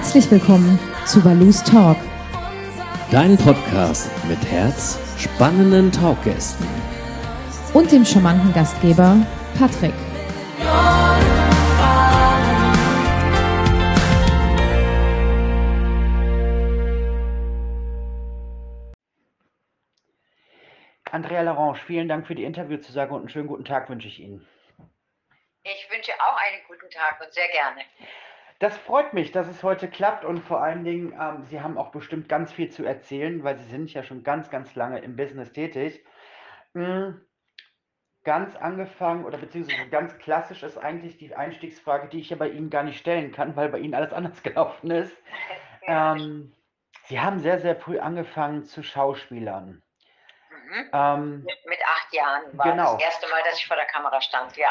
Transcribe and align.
Herzlich 0.00 0.30
willkommen 0.30 0.78
zu 1.04 1.22
Balus 1.22 1.62
Talk. 1.62 1.98
Dein 3.10 3.36
Podcast 3.36 4.10
mit 4.26 4.42
Herz, 4.50 4.98
spannenden 5.18 5.92
Talkgästen 5.92 6.66
und 7.74 7.92
dem 7.92 8.06
charmanten 8.06 8.50
Gastgeber 8.54 9.18
Patrick. 9.58 9.92
Andrea 21.12 21.42
Larange, 21.42 21.78
vielen 21.86 22.08
Dank 22.08 22.26
für 22.26 22.34
die 22.34 22.44
Interviewzusage 22.44 23.12
und 23.12 23.20
einen 23.20 23.28
schönen 23.28 23.48
guten 23.48 23.66
Tag 23.66 23.90
wünsche 23.90 24.08
ich 24.08 24.18
Ihnen. 24.18 24.48
Ich 25.62 25.88
wünsche 25.90 26.12
auch 26.14 26.38
einen 26.38 26.62
guten 26.66 26.90
Tag 26.90 27.20
und 27.20 27.30
sehr 27.34 27.48
gerne. 27.48 27.82
Das 28.60 28.76
freut 28.76 29.14
mich, 29.14 29.32
dass 29.32 29.48
es 29.48 29.62
heute 29.62 29.88
klappt 29.88 30.22
und 30.26 30.38
vor 30.40 30.62
allen 30.62 30.84
Dingen, 30.84 31.18
ähm, 31.18 31.44
Sie 31.44 31.62
haben 31.62 31.78
auch 31.78 31.90
bestimmt 31.92 32.28
ganz 32.28 32.52
viel 32.52 32.70
zu 32.70 32.84
erzählen, 32.84 33.42
weil 33.42 33.56
Sie 33.56 33.64
sind 33.64 33.90
ja 33.94 34.02
schon 34.02 34.22
ganz, 34.22 34.50
ganz 34.50 34.74
lange 34.74 34.98
im 34.98 35.16
Business 35.16 35.50
tätig. 35.50 36.04
Mhm. 36.74 37.22
Ganz 38.22 38.54
angefangen 38.56 39.24
oder 39.24 39.38
beziehungsweise 39.38 39.88
ganz 39.88 40.18
klassisch 40.18 40.62
ist 40.62 40.76
eigentlich 40.76 41.16
die 41.16 41.34
Einstiegsfrage, 41.34 42.08
die 42.08 42.20
ich 42.20 42.28
ja 42.28 42.36
bei 42.36 42.50
Ihnen 42.50 42.68
gar 42.68 42.82
nicht 42.82 42.98
stellen 42.98 43.32
kann, 43.32 43.56
weil 43.56 43.70
bei 43.70 43.78
Ihnen 43.78 43.94
alles 43.94 44.12
anders 44.12 44.42
gelaufen 44.42 44.90
ist. 44.90 45.16
Ähm, 45.86 46.52
Sie 47.06 47.18
haben 47.18 47.40
sehr, 47.40 47.58
sehr 47.58 47.74
früh 47.74 47.98
angefangen 47.98 48.64
zu 48.64 48.82
Schauspielern. 48.82 49.82
Mhm. 50.50 50.90
Ähm, 50.92 51.42
mit, 51.42 51.66
mit, 51.66 51.78
acht 51.84 52.12
Jahren 52.12 52.42
war 52.56 52.70
genau. 52.70 52.92
das 52.92 53.02
erste 53.02 53.28
Mal, 53.28 53.40
dass 53.44 53.58
ich 53.58 53.66
vor 53.66 53.76
der 53.76 53.86
Kamera 53.86 54.20
stand, 54.20 54.56
ja. 54.58 54.70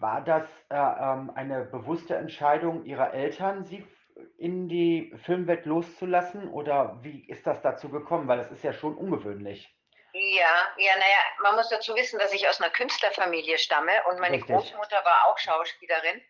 War 0.00 0.22
das 0.22 0.44
äh, 0.70 0.76
ähm, 0.76 1.32
eine 1.34 1.64
bewusste 1.64 2.16
Entscheidung 2.16 2.84
Ihrer 2.84 3.12
Eltern, 3.12 3.64
Sie 3.64 3.86
in 4.36 4.68
die 4.68 5.12
Filmwelt 5.24 5.66
loszulassen? 5.66 6.48
Oder 6.50 6.98
wie 7.02 7.24
ist 7.28 7.46
das 7.46 7.60
dazu 7.62 7.88
gekommen? 7.88 8.28
Weil 8.28 8.38
das 8.38 8.50
ist 8.50 8.64
ja 8.64 8.72
schon 8.72 8.96
ungewöhnlich. 8.96 9.74
Ja, 10.12 10.72
ja, 10.78 10.92
naja, 10.94 11.18
man 11.42 11.56
muss 11.56 11.68
dazu 11.68 11.94
wissen, 11.94 12.18
dass 12.18 12.32
ich 12.32 12.48
aus 12.48 12.60
einer 12.60 12.70
Künstlerfamilie 12.70 13.58
stamme 13.58 13.92
und 14.10 14.18
meine 14.18 14.36
Richtig. 14.36 14.54
Großmutter 14.54 15.04
war 15.04 15.26
auch 15.26 15.38
Schauspielerin. 15.38 16.22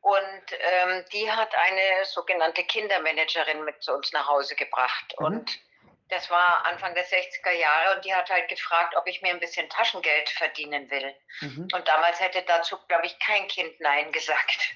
Und 0.00 0.44
ähm, 0.52 1.04
die 1.12 1.30
hat 1.30 1.52
eine 1.54 2.04
sogenannte 2.04 2.62
Kindermanagerin 2.62 3.64
mit 3.64 3.82
zu 3.82 3.92
uns 3.92 4.12
nach 4.12 4.28
Hause 4.28 4.54
gebracht. 4.54 5.14
Mhm. 5.18 5.26
Und 5.26 5.60
das 6.08 6.30
war 6.30 6.64
Anfang 6.66 6.94
der 6.94 7.04
60er 7.04 7.52
Jahre 7.52 7.96
und 7.96 8.04
die 8.04 8.14
hat 8.14 8.30
halt 8.30 8.48
gefragt, 8.48 8.96
ob 8.96 9.06
ich 9.06 9.20
mir 9.20 9.30
ein 9.30 9.40
bisschen 9.40 9.68
Taschengeld 9.68 10.28
verdienen 10.30 10.90
will. 10.90 11.14
Mhm. 11.40 11.68
Und 11.72 11.86
damals 11.86 12.18
hätte 12.20 12.42
dazu, 12.42 12.78
glaube 12.88 13.06
ich, 13.06 13.18
kein 13.18 13.46
Kind 13.48 13.78
Nein 13.80 14.10
gesagt. 14.12 14.74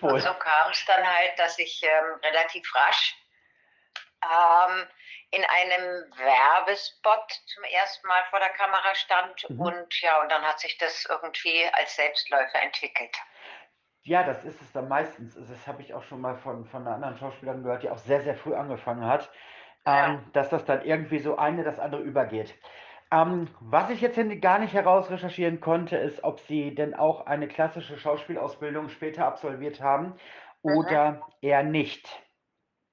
Und 0.00 0.20
so 0.20 0.34
kam 0.34 0.70
es 0.70 0.84
dann 0.86 1.06
halt, 1.06 1.38
dass 1.38 1.58
ich 1.58 1.82
ähm, 1.82 2.20
relativ 2.22 2.74
rasch 2.74 3.16
ähm, 4.22 4.86
in 5.30 5.44
einem 5.44 6.12
Werbespot 6.16 7.40
zum 7.46 7.64
ersten 7.64 8.06
Mal 8.06 8.24
vor 8.30 8.40
der 8.40 8.50
Kamera 8.50 8.94
stand 8.94 9.48
mhm. 9.50 9.60
und 9.60 10.00
ja, 10.00 10.20
und 10.22 10.30
dann 10.30 10.42
hat 10.42 10.58
sich 10.58 10.76
das 10.78 11.04
irgendwie 11.08 11.66
als 11.72 11.94
Selbstläufer 11.94 12.60
entwickelt. 12.62 13.16
Ja, 14.02 14.22
das 14.22 14.44
ist 14.44 14.60
es 14.60 14.70
dann 14.72 14.88
meistens. 14.88 15.34
Das 15.34 15.66
habe 15.66 15.82
ich 15.82 15.94
auch 15.94 16.02
schon 16.04 16.20
mal 16.20 16.36
von, 16.36 16.66
von 16.66 16.86
einer 16.86 16.96
anderen 16.96 17.16
Schauspielerin 17.16 17.62
gehört, 17.62 17.82
die 17.82 17.90
auch 17.90 17.98
sehr, 17.98 18.20
sehr 18.22 18.36
früh 18.36 18.54
angefangen 18.54 19.06
hat 19.06 19.30
ähm, 19.86 20.24
dass 20.32 20.48
das 20.48 20.64
dann 20.64 20.84
irgendwie 20.84 21.18
so 21.18 21.36
eine 21.36 21.64
das 21.64 21.78
andere 21.78 22.02
übergeht. 22.02 22.54
Ähm, 23.12 23.48
was 23.60 23.90
ich 23.90 24.00
jetzt 24.00 24.18
gar 24.40 24.58
nicht 24.58 24.74
herausrecherchieren 24.74 25.60
konnte, 25.60 25.96
ist, 25.96 26.24
ob 26.24 26.40
Sie 26.40 26.74
denn 26.74 26.94
auch 26.94 27.26
eine 27.26 27.48
klassische 27.48 27.98
Schauspielausbildung 27.98 28.88
später 28.88 29.26
absolviert 29.26 29.80
haben 29.80 30.18
mhm. 30.62 30.76
oder 30.78 31.10
mhm. 31.12 31.22
eher 31.42 31.62
nicht. 31.62 32.08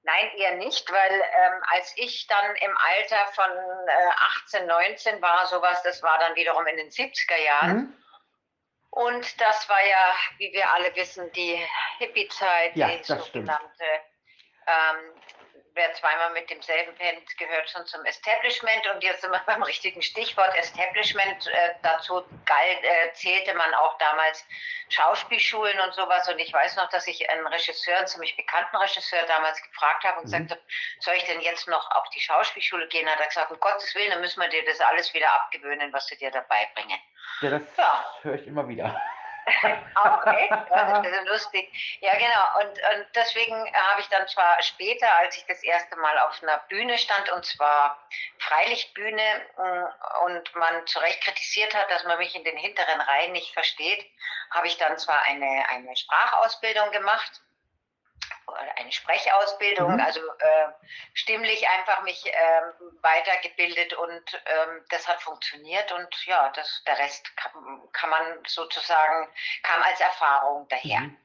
Nein, 0.04 0.30
eher 0.36 0.56
nicht, 0.56 0.90
weil 0.90 1.12
ähm, 1.12 1.62
als 1.70 1.94
ich 1.96 2.26
dann 2.26 2.56
im 2.56 2.76
Alter 2.76 3.24
von 3.34 3.50
äh, 3.86 4.10
18, 4.46 4.66
19 4.66 5.22
war, 5.22 5.46
sowas, 5.46 5.82
das 5.84 6.02
war 6.02 6.18
dann 6.18 6.34
wiederum 6.34 6.66
in 6.66 6.76
den 6.76 6.88
70er 6.88 7.44
Jahren. 7.44 7.76
Mhm. 7.76 7.94
Und 8.90 9.40
das 9.40 9.68
war 9.70 9.84
ja, 9.88 10.14
wie 10.38 10.52
wir 10.52 10.70
alle 10.74 10.94
wissen, 10.96 11.30
die 11.32 11.58
Hippie-Zeit, 11.98 12.76
ja, 12.76 12.88
die 12.88 13.02
sogenannte. 13.02 13.84
Ähm, 14.66 15.14
wer 15.74 15.92
zweimal 15.94 16.30
mit 16.32 16.48
demselben 16.50 16.94
pennt, 16.96 17.36
gehört 17.38 17.68
schon 17.70 17.86
zum 17.86 18.04
Establishment. 18.04 18.86
Und 18.94 19.02
jetzt 19.02 19.22
sind 19.22 19.30
wir 19.30 19.42
beim 19.46 19.62
richtigen 19.62 20.02
Stichwort 20.02 20.54
Establishment. 20.56 21.46
Äh, 21.46 21.74
dazu 21.82 22.24
galt, 22.44 22.82
äh, 22.82 23.12
zählte 23.14 23.54
man 23.54 23.72
auch 23.74 23.96
damals 23.98 24.44
Schauspielschulen 24.88 25.78
und 25.80 25.94
sowas. 25.94 26.28
Und 26.28 26.38
ich 26.38 26.52
weiß 26.52 26.76
noch, 26.76 26.88
dass 26.90 27.06
ich 27.06 27.28
einen 27.30 27.46
Regisseur, 27.46 27.96
einen 27.98 28.06
ziemlich 28.06 28.36
bekannten 28.36 28.76
Regisseur 28.76 29.22
damals 29.26 29.62
gefragt 29.62 30.04
habe 30.04 30.20
und 30.20 30.26
mhm. 30.26 30.32
gesagt 30.32 30.50
habe, 30.50 30.60
soll 31.00 31.14
ich 31.14 31.24
denn 31.24 31.40
jetzt 31.40 31.68
noch 31.68 31.90
auf 31.92 32.08
die 32.10 32.20
Schauspielschule 32.20 32.88
gehen? 32.88 33.08
Hat 33.08 33.20
er 33.20 33.26
gesagt, 33.26 33.50
um 33.50 33.60
Gottes 33.60 33.94
Willen, 33.94 34.10
dann 34.10 34.20
müssen 34.20 34.40
wir 34.40 34.48
dir 34.48 34.64
das 34.64 34.80
alles 34.80 35.12
wieder 35.14 35.32
abgewöhnen, 35.32 35.92
was 35.92 36.06
sie 36.06 36.16
dir 36.16 36.30
dabei 36.30 36.68
bringen. 36.74 36.98
Ja, 37.40 37.50
das 37.50 37.62
ja. 37.76 38.04
höre 38.22 38.34
ich 38.34 38.46
immer 38.46 38.68
wieder. 38.68 39.00
okay, 40.04 40.48
das 40.68 41.06
ist 41.06 41.26
lustig. 41.26 41.98
Ja, 42.00 42.12
genau. 42.14 42.60
Und, 42.60 42.70
und 42.70 43.06
deswegen 43.14 43.54
habe 43.54 44.00
ich 44.00 44.08
dann 44.08 44.26
zwar 44.28 44.60
später, 44.62 45.06
als 45.18 45.36
ich 45.36 45.46
das 45.46 45.62
erste 45.62 45.96
Mal 45.96 46.18
auf 46.18 46.42
einer 46.42 46.58
Bühne 46.68 46.98
stand, 46.98 47.30
und 47.30 47.44
zwar 47.44 48.02
Freilichtbühne, 48.38 49.42
mm, 49.56 50.24
und 50.24 50.54
man 50.54 50.86
zu 50.86 50.98
Recht 51.00 51.22
kritisiert 51.22 51.74
hat, 51.74 51.90
dass 51.90 52.04
man 52.04 52.18
mich 52.18 52.34
in 52.34 52.44
den 52.44 52.56
hinteren 52.56 53.00
Reihen 53.00 53.32
nicht 53.32 53.52
versteht, 53.52 54.06
habe 54.50 54.66
ich 54.66 54.76
dann 54.78 54.98
zwar 54.98 55.22
eine, 55.22 55.68
eine 55.68 55.96
Sprachausbildung 55.96 56.90
gemacht 56.90 57.40
eine 58.76 58.92
Sprechausbildung, 58.92 59.94
mhm. 59.94 60.00
also 60.00 60.20
äh, 60.20 60.68
stimmlich 61.14 61.66
einfach 61.68 62.02
mich 62.02 62.26
äh, 62.26 62.32
weitergebildet 63.02 63.94
und 63.94 64.42
ähm, 64.46 64.84
das 64.90 65.08
hat 65.08 65.20
funktioniert 65.22 65.92
und 65.92 66.26
ja, 66.26 66.50
das, 66.54 66.82
der 66.86 66.98
Rest 66.98 67.36
kann, 67.36 67.52
kann 67.92 68.10
man 68.10 68.22
sozusagen, 68.46 69.28
kam 69.62 69.82
als 69.82 70.00
Erfahrung 70.00 70.66
daher. 70.68 71.00
Mhm. 71.00 71.16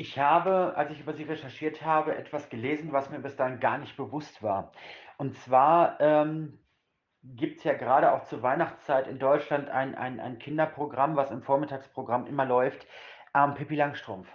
Ich 0.00 0.16
habe, 0.16 0.74
als 0.76 0.92
ich 0.92 1.00
über 1.00 1.12
Sie 1.12 1.24
recherchiert 1.24 1.82
habe, 1.82 2.14
etwas 2.14 2.48
gelesen, 2.50 2.92
was 2.92 3.10
mir 3.10 3.18
bis 3.18 3.34
dahin 3.34 3.58
gar 3.58 3.78
nicht 3.78 3.96
bewusst 3.96 4.44
war. 4.44 4.70
Und 5.16 5.36
zwar 5.38 6.00
ähm, 6.00 6.64
gibt 7.22 7.58
es 7.58 7.64
ja 7.64 7.74
gerade 7.74 8.12
auch 8.12 8.24
zur 8.24 8.42
Weihnachtszeit 8.42 9.08
in 9.08 9.18
Deutschland 9.18 9.68
ein, 9.68 9.96
ein, 9.96 10.20
ein 10.20 10.38
Kinderprogramm, 10.38 11.16
was 11.16 11.32
im 11.32 11.42
Vormittagsprogramm 11.42 12.26
immer 12.26 12.44
läuft, 12.44 12.86
ähm, 13.34 13.54
Pippi 13.54 13.74
Langstrumpf. 13.74 14.28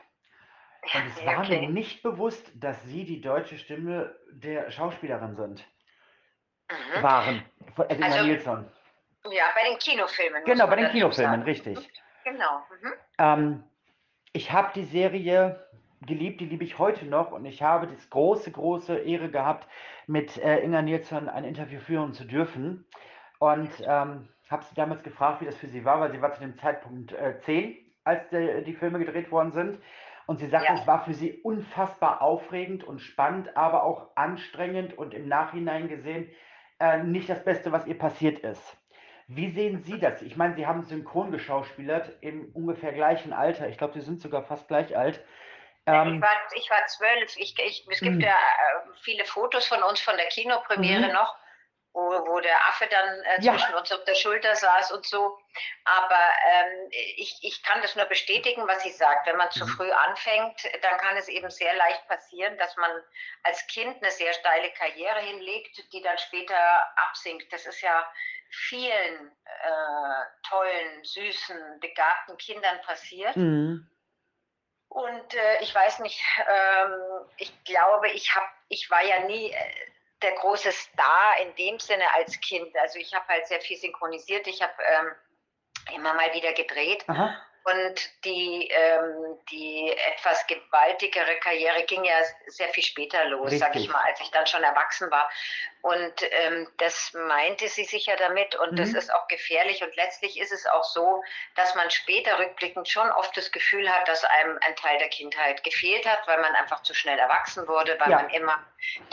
Und 0.94 1.08
es 1.08 1.26
war 1.26 1.40
okay. 1.40 1.62
mir 1.62 1.70
nicht 1.70 2.04
bewusst, 2.04 2.52
dass 2.56 2.82
Sie 2.84 3.06
die 3.06 3.22
deutsche 3.22 3.58
Stimme 3.58 4.16
der 4.32 4.70
Schauspielerin 4.70 5.36
sind. 5.36 5.66
Mhm. 6.70 7.04
Waren. 7.04 7.46
Also, 7.78 8.04
also 8.04 8.26
Nilsson. 8.26 8.72
Ja, 9.32 9.46
bei 9.56 9.70
den 9.70 9.80
Kinofilmen. 9.80 10.44
Genau, 10.44 10.68
bei 10.68 10.76
den 10.76 10.90
Kinofilmen, 10.90 11.40
sagen. 11.40 11.44
richtig. 11.44 11.90
Genau. 12.26 12.64
Mhm. 12.82 12.94
Ähm, 13.18 13.64
ich 14.34 14.52
habe 14.52 14.72
die 14.76 14.84
Serie 14.84 15.66
geliebt, 16.02 16.42
die 16.42 16.46
liebe 16.46 16.66
ich 16.66 16.80
heute 16.80 17.06
noch 17.06 17.32
und 17.32 17.46
ich 17.46 17.62
habe 17.62 17.88
das 17.88 18.10
große, 18.10 18.52
große 18.52 18.98
Ehre 18.98 19.30
gehabt, 19.30 19.68
mit 20.08 20.38
äh, 20.38 20.60
Inga 20.60 20.82
Nilsson 20.82 21.30
ein 21.30 21.46
Interview 21.46 21.80
führen 21.80 22.14
zu 22.14 22.26
dürfen. 22.26 22.86
Und 23.40 23.72
ähm, 23.86 24.28
habe 24.54 24.64
sie 24.64 24.76
damals 24.76 25.04
gefragt, 25.04 25.42
wie 25.42 25.46
das 25.46 25.58
für 25.58 25.68
sie 25.68 25.84
war, 25.84 26.00
weil 26.00 26.12
sie 26.12 26.22
war 26.22 26.32
zu 26.34 26.40
dem 26.40 26.58
Zeitpunkt 26.58 27.12
äh, 27.12 27.40
10, 27.42 27.76
als 28.06 28.30
die, 28.30 28.64
die 28.64 28.74
Filme 28.74 29.00
gedreht 29.00 29.32
worden 29.32 29.52
sind. 29.52 29.80
Und 30.26 30.40
sie 30.40 30.48
sagte, 30.48 30.74
ja. 30.74 30.80
es 30.80 30.88
war 30.88 31.04
für 31.04 31.14
sie 31.14 31.42
unfassbar 31.42 32.22
aufregend 32.22 32.84
und 32.84 33.00
spannend, 33.00 33.56
aber 33.58 33.84
auch 33.84 34.16
anstrengend 34.16 34.98
und 34.98 35.14
im 35.14 35.28
Nachhinein 35.28 35.90
gesehen 35.90 36.32
äh, 36.80 37.00
nicht 37.04 37.30
das 37.30 37.44
Beste, 37.44 37.72
was 37.72 37.86
ihr 37.88 37.98
passiert 37.98 38.40
ist. 38.40 38.78
Wie 39.28 39.50
sehen 39.52 39.84
Sie 39.84 40.00
das? 40.00 40.22
Ich 40.22 40.36
meine, 40.36 40.56
Sie 40.56 40.68
haben 40.68 40.84
synchron 40.84 41.32
geschauspielert 41.32 42.18
im 42.22 42.52
ungefähr 42.54 42.92
gleichen 42.92 43.34
Alter. 43.34 43.68
Ich 43.70 43.78
glaube, 43.78 43.94
Sie 43.94 44.02
sind 44.02 44.22
sogar 44.22 44.44
fast 44.44 44.68
gleich 44.68 44.96
alt. 44.98 45.24
Ähm, 45.86 46.16
ich, 46.16 46.22
war, 46.22 46.30
ich 46.56 46.70
war 46.70 46.86
zwölf. 46.88 47.38
Ich, 47.38 47.56
ich, 47.58 47.88
es 47.90 48.00
gibt 48.00 48.16
hm. 48.16 48.22
ja 48.22 48.32
äh, 48.32 48.94
viele 49.02 49.26
Fotos 49.26 49.66
von 49.66 49.82
uns 49.84 50.00
von 50.00 50.16
der 50.18 50.28
Kinopremiere 50.28 51.08
mhm. 51.08 51.14
noch 51.14 51.36
wo, 51.94 52.02
wo 52.02 52.40
der 52.40 52.58
Affe 52.68 52.88
dann 52.88 53.24
äh, 53.24 53.36
zwischen 53.42 53.72
ja. 53.72 53.78
uns 53.78 53.92
auf 53.92 54.04
der 54.04 54.16
Schulter 54.16 54.56
saß 54.56 54.92
und 54.94 55.06
so. 55.06 55.38
Aber 55.86 56.20
ähm, 56.52 56.90
ich, 56.92 57.38
ich 57.44 57.62
kann 57.64 57.82
das 57.84 57.96
nur 57.96 58.06
bestätigen, 58.06 58.68
was 58.68 58.82
sie 58.82 58.92
sagt. 58.92 59.28
Wenn 59.28 59.38
man 59.38 59.52
zu 59.52 59.66
mhm. 59.66 59.70
früh 59.70 59.92
anfängt, 59.92 60.64
dann 60.82 60.98
kann 60.98 61.16
es 61.18 61.28
eben 61.28 61.50
sehr 61.52 61.76
leicht 61.76 62.08
passieren, 62.08 62.58
dass 62.58 62.76
man 62.78 62.92
als 63.44 63.66
Kind 63.68 64.02
eine 64.02 64.12
sehr 64.12 64.34
steile 64.34 64.72
Karriere 64.72 65.20
hinlegt, 65.20 65.94
die 65.94 66.02
dann 66.02 66.18
später 66.18 66.58
absinkt. 66.98 67.54
Das 67.54 67.66
ist 67.68 67.82
ja 67.82 68.12
vielen 68.50 69.32
äh, 69.46 70.48
tollen, 70.50 71.04
süßen, 71.04 71.80
begabten 71.80 72.38
Kindern 72.38 72.82
passiert. 72.82 73.36
Mhm. 73.36 73.88
Und 74.90 75.34
äh, 75.34 75.62
ich 75.62 75.74
weiß 75.74 76.00
nicht, 76.00 76.22
ähm, 76.48 77.26
ich 77.38 77.64
glaube, 77.64 78.10
ich, 78.10 78.34
hab, 78.36 78.48
ich 78.70 78.90
war 78.92 79.04
ja 79.04 79.22
nie 79.22 79.52
äh, 79.52 79.93
der 80.24 80.32
große 80.34 80.72
Star 80.72 81.38
in 81.42 81.54
dem 81.56 81.80
Sinne 81.80 82.06
als 82.16 82.40
Kind. 82.40 82.76
Also 82.78 82.98
ich 83.00 83.14
habe 83.14 83.28
halt 83.28 83.48
sehr 83.48 83.62
viel 83.62 83.78
synchronisiert. 83.78 84.48
Ich 84.48 84.62
habe 84.62 84.74
ähm, 84.80 85.96
immer 85.96 86.14
mal 86.14 86.34
wieder 86.34 86.54
gedreht. 86.54 87.04
Aha. 87.08 87.40
Und 87.66 88.26
die, 88.26 88.68
ähm, 88.70 89.40
die 89.50 89.96
etwas 90.16 90.46
gewaltigere 90.48 91.38
Karriere 91.40 91.84
ging 91.84 92.04
ja 92.04 92.16
sehr 92.48 92.68
viel 92.70 92.84
später 92.84 93.24
los, 93.26 93.46
Richtig. 93.46 93.60
sag 93.60 93.76
ich 93.78 93.88
mal, 93.90 94.04
als 94.04 94.20
ich 94.20 94.32
dann 94.32 94.46
schon 94.48 94.64
erwachsen 94.64 95.10
war. 95.12 95.30
Und 95.82 96.14
ähm, 96.32 96.70
das 96.78 97.14
meinte 97.14 97.70
sie 97.70 97.86
sicher 97.86 98.16
damit 98.18 98.56
und 98.56 98.74
mhm. 98.74 98.76
das 98.78 98.94
ist 98.94 99.14
auch 99.14 99.28
gefährlich. 99.30 99.82
Und 99.82 99.96
letztlich 99.96 100.40
ist 100.40 100.52
es 100.52 100.66
auch 100.66 100.84
so, 100.84 101.24
dass 101.56 101.74
man 101.76 101.90
später 101.90 102.38
rückblickend 102.38 102.90
schon 102.90 103.10
oft 103.12 103.36
das 103.38 103.52
Gefühl 103.52 103.90
hat, 103.90 104.10
dass 104.10 104.26
einem 104.26 104.60
ein 104.66 104.76
Teil 104.76 104.98
der 104.98 105.10
Kindheit 105.10 105.64
gefehlt 105.64 106.06
hat, 106.06 106.28
weil 106.28 106.42
man 106.42 106.54
einfach 106.56 106.84
zu 106.84 106.94
schnell 106.94 107.20
erwachsen 107.20 107.66
wurde, 107.68 107.98
weil 108.00 108.12
ja. 108.12 108.18
man 108.18 108.30
immer 108.32 108.60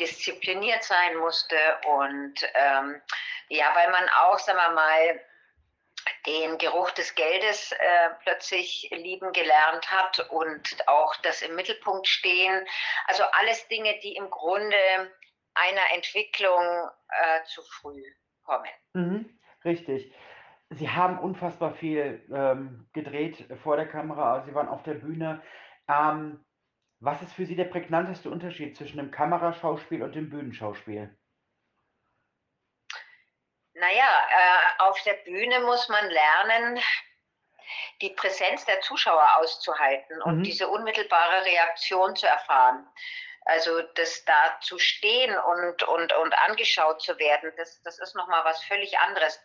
diszipliniert 0.00 0.82
sein 0.82 1.17
musste 1.17 1.56
und 1.87 2.35
ähm, 2.55 3.00
ja, 3.49 3.73
weil 3.75 3.91
man 3.91 4.08
auch, 4.08 4.38
sagen 4.38 4.58
wir 4.58 4.70
mal, 4.70 5.20
den 6.27 6.59
Geruch 6.59 6.91
des 6.93 7.15
Geldes 7.15 7.73
äh, 7.73 7.77
plötzlich 8.23 8.91
lieben 8.93 9.33
gelernt 9.33 9.91
hat 9.91 10.31
und 10.31 10.89
auch 10.89 11.15
das 11.23 11.43
im 11.43 11.55
Mittelpunkt 11.55 12.07
stehen. 12.07 12.67
Also 13.07 13.25
alles 13.33 13.67
Dinge, 13.69 13.99
die 14.03 14.17
im 14.17 14.31
Grunde 14.31 14.77
einer 15.55 15.95
Entwicklung 15.95 16.63
äh, 17.09 17.45
zu 17.45 17.63
früh 17.63 18.03
kommen. 18.45 18.71
Mhm, 18.95 19.39
richtig. 19.65 20.13
Sie 20.71 20.89
haben 20.89 21.19
unfassbar 21.19 21.75
viel 21.75 22.25
ähm, 22.33 22.89
gedreht 22.93 23.47
vor 23.63 23.77
der 23.77 23.89
Kamera, 23.89 24.43
Sie 24.43 24.55
waren 24.55 24.69
auf 24.69 24.83
der 24.85 24.95
Bühne. 24.95 25.43
Ähm, 25.89 26.45
was 27.01 27.23
ist 27.23 27.33
für 27.33 27.47
Sie 27.47 27.57
der 27.57 27.65
prägnanteste 27.65 28.31
Unterschied 28.31 28.77
zwischen 28.77 28.99
dem 28.99 29.11
Kameraschauspiel 29.11 30.03
und 30.03 30.15
dem 30.15 30.31
Bühnenschauspiel? 30.31 31.17
Naja, 33.75 34.29
äh, 34.31 34.83
auf 34.83 35.01
der 35.03 35.15
Bühne 35.15 35.61
muss 35.61 35.89
man 35.89 36.09
lernen, 36.11 36.83
die 38.01 38.11
Präsenz 38.11 38.65
der 38.65 38.81
Zuschauer 38.81 39.37
auszuhalten 39.37 40.21
und 40.23 40.39
mhm. 40.39 40.43
diese 40.43 40.69
unmittelbare 40.69 41.45
Reaktion 41.45 42.17
zu 42.17 42.27
erfahren. 42.27 42.87
Also 43.47 43.81
das 43.95 44.25
da 44.25 44.59
zu 44.61 44.79
stehen 44.79 45.37
und, 45.37 45.83
und, 45.85 46.13
und 46.13 46.39
angeschaut 46.47 47.01
zu 47.01 47.19
werden, 47.19 47.53
das, 47.57 47.81
das 47.83 47.99
ist 47.99 48.15
nochmal 48.15 48.45
was 48.45 48.63
völlig 48.65 48.99
anderes. 48.99 49.41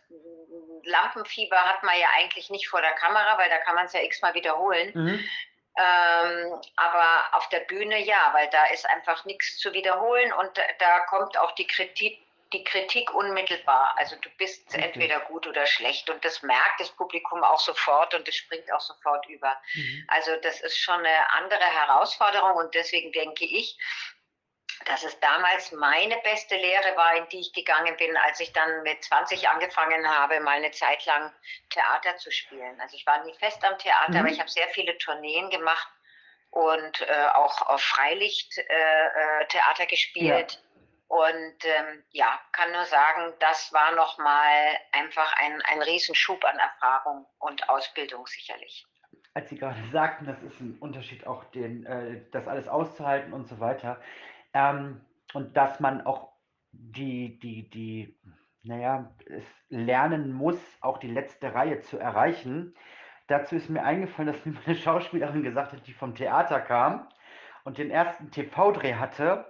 Lampenfieber 0.84 1.56
hat 1.56 1.82
man 1.82 1.98
ja 1.98 2.08
eigentlich 2.16 2.50
nicht 2.50 2.68
vor 2.68 2.82
der 2.82 2.92
Kamera, 2.92 3.38
weil 3.38 3.48
da 3.48 3.58
kann 3.58 3.74
man 3.74 3.86
es 3.86 3.92
ja 3.92 4.02
x-mal 4.02 4.34
wiederholen. 4.34 4.92
Mhm. 4.94 5.28
Ähm, 5.78 6.60
aber 6.76 7.36
auf 7.36 7.48
der 7.50 7.60
Bühne 7.60 7.98
ja, 7.98 8.30
weil 8.32 8.48
da 8.48 8.64
ist 8.66 8.88
einfach 8.90 9.24
nichts 9.24 9.58
zu 9.58 9.72
wiederholen 9.72 10.32
und 10.32 10.50
da 10.78 11.00
kommt 11.00 11.36
auch 11.38 11.52
die 11.52 11.66
Kritik, 11.66 12.25
die 12.52 12.64
Kritik 12.64 13.12
unmittelbar. 13.14 13.94
Also 13.96 14.16
du 14.16 14.28
bist 14.38 14.68
okay. 14.68 14.82
entweder 14.82 15.20
gut 15.20 15.46
oder 15.46 15.66
schlecht 15.66 16.08
und 16.10 16.24
das 16.24 16.42
merkt 16.42 16.80
das 16.80 16.90
Publikum 16.90 17.42
auch 17.42 17.58
sofort 17.58 18.14
und 18.14 18.28
es 18.28 18.36
springt 18.36 18.70
auch 18.72 18.80
sofort 18.80 19.26
über. 19.28 19.60
Mhm. 19.74 20.04
Also 20.08 20.36
das 20.42 20.60
ist 20.60 20.78
schon 20.78 20.98
eine 20.98 21.34
andere 21.34 21.64
Herausforderung 21.64 22.52
und 22.52 22.74
deswegen 22.74 23.12
denke 23.12 23.44
ich, 23.44 23.78
dass 24.84 25.02
es 25.02 25.18
damals 25.20 25.72
meine 25.72 26.16
beste 26.18 26.54
Lehre 26.56 26.96
war, 26.96 27.16
in 27.16 27.28
die 27.30 27.40
ich 27.40 27.52
gegangen 27.52 27.96
bin, 27.96 28.16
als 28.18 28.40
ich 28.40 28.52
dann 28.52 28.82
mit 28.82 29.02
20 29.02 29.48
angefangen 29.48 30.08
habe, 30.08 30.38
mal 30.40 30.56
eine 30.56 30.70
Zeit 30.70 31.04
lang 31.06 31.32
Theater 31.70 32.16
zu 32.18 32.30
spielen. 32.30 32.80
Also 32.80 32.96
ich 32.96 33.06
war 33.06 33.24
nie 33.24 33.34
fest 33.34 33.64
am 33.64 33.78
Theater, 33.78 34.12
mhm. 34.12 34.18
aber 34.18 34.28
ich 34.28 34.38
habe 34.38 34.50
sehr 34.50 34.68
viele 34.68 34.96
Tourneen 34.98 35.50
gemacht 35.50 35.88
und 36.50 37.00
äh, 37.00 37.26
auch 37.34 37.62
auf 37.62 37.82
Freilicht-Theater 37.82 39.80
äh, 39.80 39.84
äh 39.84 39.86
gespielt. 39.86 40.52
Ja. 40.52 40.65
Und 41.08 41.64
ähm, 41.64 42.02
ja, 42.10 42.38
kann 42.52 42.72
nur 42.72 42.84
sagen, 42.84 43.32
das 43.38 43.72
war 43.72 43.94
nochmal 43.94 44.76
einfach 44.92 45.32
ein, 45.38 45.62
ein 45.62 45.82
Riesenschub 45.82 46.44
an 46.44 46.58
Erfahrung 46.58 47.26
und 47.38 47.68
Ausbildung 47.68 48.26
sicherlich. 48.26 48.84
Als 49.32 49.48
Sie 49.50 49.58
gerade 49.58 49.80
sagten, 49.92 50.26
das 50.26 50.42
ist 50.42 50.60
ein 50.60 50.76
Unterschied 50.80 51.26
auch, 51.26 51.44
den, 51.44 51.86
äh, 51.86 52.22
das 52.32 52.48
alles 52.48 52.68
auszuhalten 52.68 53.32
und 53.32 53.46
so 53.46 53.60
weiter. 53.60 54.00
Ähm, 54.52 55.00
und 55.32 55.56
dass 55.56 55.78
man 55.78 56.04
auch 56.06 56.32
die, 56.72 57.38
die, 57.38 57.70
die, 57.70 58.18
naja, 58.62 59.14
es 59.26 59.44
lernen 59.68 60.32
muss, 60.32 60.58
auch 60.80 60.98
die 60.98 61.10
letzte 61.10 61.54
Reihe 61.54 61.80
zu 61.80 61.98
erreichen. 61.98 62.74
Dazu 63.28 63.54
ist 63.54 63.68
mir 63.68 63.84
eingefallen, 63.84 64.32
dass 64.32 64.44
mir 64.44 64.56
eine 64.66 64.76
Schauspielerin 64.76 65.44
gesagt 65.44 65.72
hat, 65.72 65.86
die 65.86 65.92
vom 65.92 66.14
Theater 66.14 66.60
kam 66.60 67.08
und 67.64 67.78
den 67.78 67.90
ersten 67.90 68.30
TV-Dreh 68.30 68.94
hatte 68.94 69.44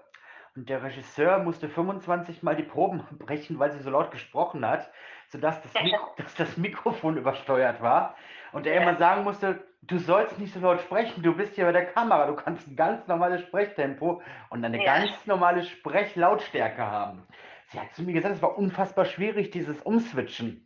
und 0.56 0.68
der 0.70 0.82
Regisseur 0.82 1.38
musste 1.38 1.68
25 1.68 2.42
Mal 2.42 2.56
die 2.56 2.62
Proben 2.62 3.04
brechen, 3.18 3.58
weil 3.58 3.72
sie 3.72 3.80
so 3.80 3.90
laut 3.90 4.10
gesprochen 4.10 4.66
hat, 4.66 4.90
sodass 5.28 5.60
das, 5.62 5.74
Mik 5.82 5.94
dass 6.16 6.34
das 6.34 6.56
Mikrofon 6.56 7.16
übersteuert 7.18 7.82
war. 7.82 8.16
Und 8.52 8.66
er 8.66 8.80
immer 8.80 8.96
sagen 8.96 9.24
musste, 9.24 9.66
du 9.82 9.98
sollst 9.98 10.38
nicht 10.38 10.54
so 10.54 10.60
laut 10.60 10.80
sprechen, 10.80 11.22
du 11.22 11.34
bist 11.34 11.54
hier 11.54 11.66
bei 11.66 11.72
der 11.72 11.86
Kamera, 11.86 12.26
du 12.26 12.34
kannst 12.34 12.66
ein 12.66 12.76
ganz 12.76 13.06
normales 13.06 13.42
Sprechtempo 13.42 14.22
und 14.48 14.64
eine 14.64 14.82
ja. 14.82 14.98
ganz 14.98 15.26
normale 15.26 15.62
Sprechlautstärke 15.62 16.82
haben. 16.82 17.26
Sie 17.68 17.78
hat 17.78 17.92
zu 17.94 18.02
mir 18.02 18.14
gesagt, 18.14 18.36
es 18.36 18.42
war 18.42 18.56
unfassbar 18.56 19.04
schwierig, 19.04 19.50
dieses 19.50 19.80
Umswitchen. 19.82 20.62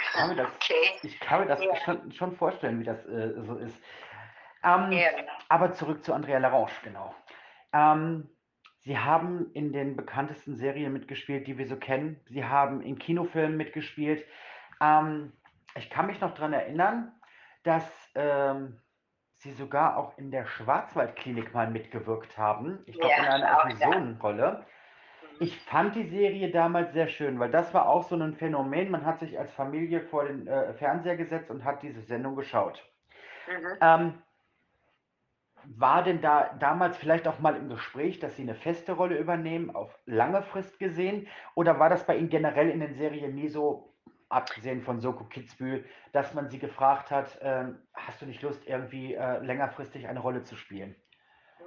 Ich 0.00 0.12
kann 0.12 0.28
mir 0.28 0.36
das, 0.36 0.48
okay. 0.54 0.98
ich 1.02 1.18
kann 1.18 1.40
mir 1.40 1.46
das 1.46 1.64
ja. 1.64 1.74
schon, 1.76 2.12
schon, 2.12 2.36
vorstellen, 2.36 2.78
wie 2.78 2.84
das 2.84 3.04
äh, 3.06 3.32
so 3.40 3.56
ist. 3.56 3.76
Ähm, 4.62 4.92
ja. 4.92 5.08
Aber 5.48 5.72
zurück 5.72 6.04
zu 6.04 6.12
Andrea 6.12 6.38
Larange, 6.38 6.70
genau. 6.84 7.14
Ähm, 7.72 8.28
Sie 8.88 8.98
haben 8.98 9.50
in 9.52 9.70
den 9.70 9.96
bekanntesten 9.96 10.56
Serien 10.56 10.94
mitgespielt, 10.94 11.46
die 11.46 11.58
wir 11.58 11.66
so 11.66 11.76
kennen. 11.76 12.18
Sie 12.24 12.46
haben 12.46 12.80
in 12.80 12.98
Kinofilmen 12.98 13.54
mitgespielt. 13.54 14.24
Ähm, 14.80 15.34
ich 15.76 15.90
kann 15.90 16.06
mich 16.06 16.22
noch 16.22 16.32
daran 16.32 16.54
erinnern, 16.54 17.12
dass 17.64 17.84
ähm, 18.14 18.80
Sie 19.34 19.52
sogar 19.52 19.98
auch 19.98 20.16
in 20.16 20.30
der 20.30 20.46
Schwarzwaldklinik 20.46 21.52
mal 21.52 21.68
mitgewirkt 21.70 22.38
haben. 22.38 22.78
Ich 22.86 22.98
glaube, 22.98 23.12
ja, 23.14 23.36
in 23.36 23.42
einer 23.42 23.62
Episodenrolle. 23.62 24.64
Mhm. 25.32 25.36
Ich 25.40 25.60
fand 25.60 25.94
die 25.94 26.08
Serie 26.08 26.50
damals 26.50 26.94
sehr 26.94 27.08
schön, 27.08 27.38
weil 27.38 27.50
das 27.50 27.74
war 27.74 27.90
auch 27.90 28.04
so 28.04 28.16
ein 28.16 28.36
Phänomen. 28.36 28.90
Man 28.90 29.04
hat 29.04 29.18
sich 29.18 29.38
als 29.38 29.52
Familie 29.52 30.00
vor 30.00 30.24
den 30.24 30.46
äh, 30.46 30.72
Fernseher 30.72 31.18
gesetzt 31.18 31.50
und 31.50 31.62
hat 31.62 31.82
diese 31.82 32.00
Sendung 32.00 32.36
geschaut. 32.36 32.82
Mhm. 33.48 33.76
Ähm, 33.82 34.14
war 35.64 36.02
denn 36.02 36.20
da 36.20 36.54
damals 36.58 36.96
vielleicht 36.96 37.28
auch 37.28 37.38
mal 37.38 37.56
im 37.56 37.68
Gespräch, 37.68 38.18
dass 38.20 38.36
Sie 38.36 38.42
eine 38.42 38.54
feste 38.54 38.92
Rolle 38.92 39.16
übernehmen, 39.16 39.74
auf 39.74 39.96
lange 40.06 40.42
Frist 40.42 40.78
gesehen? 40.78 41.28
Oder 41.54 41.78
war 41.78 41.88
das 41.88 42.06
bei 42.06 42.16
Ihnen 42.16 42.30
generell 42.30 42.70
in 42.70 42.80
den 42.80 42.94
Serien 42.94 43.34
nie 43.34 43.48
so, 43.48 43.94
abgesehen 44.28 44.82
von 44.82 45.00
Soko 45.00 45.24
Kitzbühel, 45.24 45.88
dass 46.12 46.34
man 46.34 46.50
Sie 46.50 46.58
gefragt 46.58 47.10
hat, 47.10 47.40
äh, 47.40 47.64
hast 47.94 48.20
du 48.20 48.26
nicht 48.26 48.42
Lust, 48.42 48.66
irgendwie 48.66 49.14
äh, 49.14 49.38
längerfristig 49.38 50.06
eine 50.06 50.20
Rolle 50.20 50.44
zu 50.44 50.56
spielen? 50.56 50.94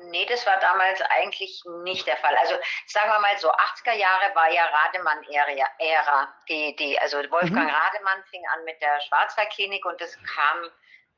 Nee, 0.09 0.25
das 0.25 0.45
war 0.47 0.59
damals 0.59 1.01
eigentlich 1.01 1.63
nicht 1.83 2.07
der 2.07 2.17
Fall. 2.17 2.35
Also 2.37 2.55
sagen 2.87 3.09
wir 3.09 3.19
mal 3.19 3.37
so, 3.37 3.51
80er 3.51 3.93
Jahre 3.93 4.33
war 4.33 4.51
ja 4.51 4.63
Rademann-Ära. 4.65 6.33
Die, 6.49 6.75
die, 6.75 6.99
also 6.99 7.17
Wolfgang 7.17 7.69
mhm. 7.69 7.75
Rademann 7.75 8.23
fing 8.29 8.41
an 8.55 8.63
mit 8.65 8.81
der 8.81 8.99
Schwarzwaldklinik 9.01 9.85
und 9.85 10.01
es 10.01 10.17
kam 10.23 10.69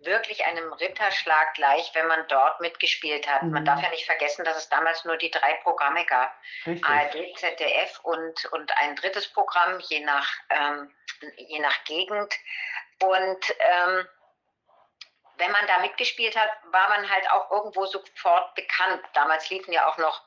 wirklich 0.06 0.46
einem 0.46 0.72
Ritterschlag 0.74 1.54
gleich, 1.54 1.92
wenn 1.94 2.08
man 2.08 2.26
dort 2.28 2.60
mitgespielt 2.62 3.28
hat. 3.28 3.44
Mhm. 3.44 3.52
Man 3.52 3.66
darf 3.66 3.82
ja 3.82 3.90
nicht 3.90 4.06
vergessen, 4.06 4.46
dass 4.46 4.58
es 4.58 4.70
damals 4.70 5.06
nur 5.06 5.18
die 5.18 5.32
drei 5.32 5.54
Programme 5.64 6.06
gab. 6.06 6.36
Richtig. 6.66 6.86
ARD, 6.86 7.38
ZDF 7.38 8.00
und, 8.04 8.46
und 8.52 8.72
ein 8.78 8.96
drittes 8.96 9.28
Programm, 9.28 9.80
je 9.90 10.02
nach, 10.02 10.30
ähm, 10.50 10.94
je 11.38 11.60
nach 11.60 11.84
Gegend. 11.86 12.34
Und 13.02 13.56
ähm, 13.60 14.08
wenn 15.38 15.52
man 15.52 15.68
da 15.68 15.80
mitgespielt 15.80 16.36
hat, 16.38 16.50
war 16.72 16.90
man 16.90 17.10
halt 17.10 17.30
auch 17.32 17.52
irgendwo 17.52 17.86
sofort 17.86 18.54
bekannt. 18.56 19.02
Damals 19.14 19.50
liefen 19.50 19.74
ja 19.74 19.88
auch 19.88 19.98
noch 19.98 20.22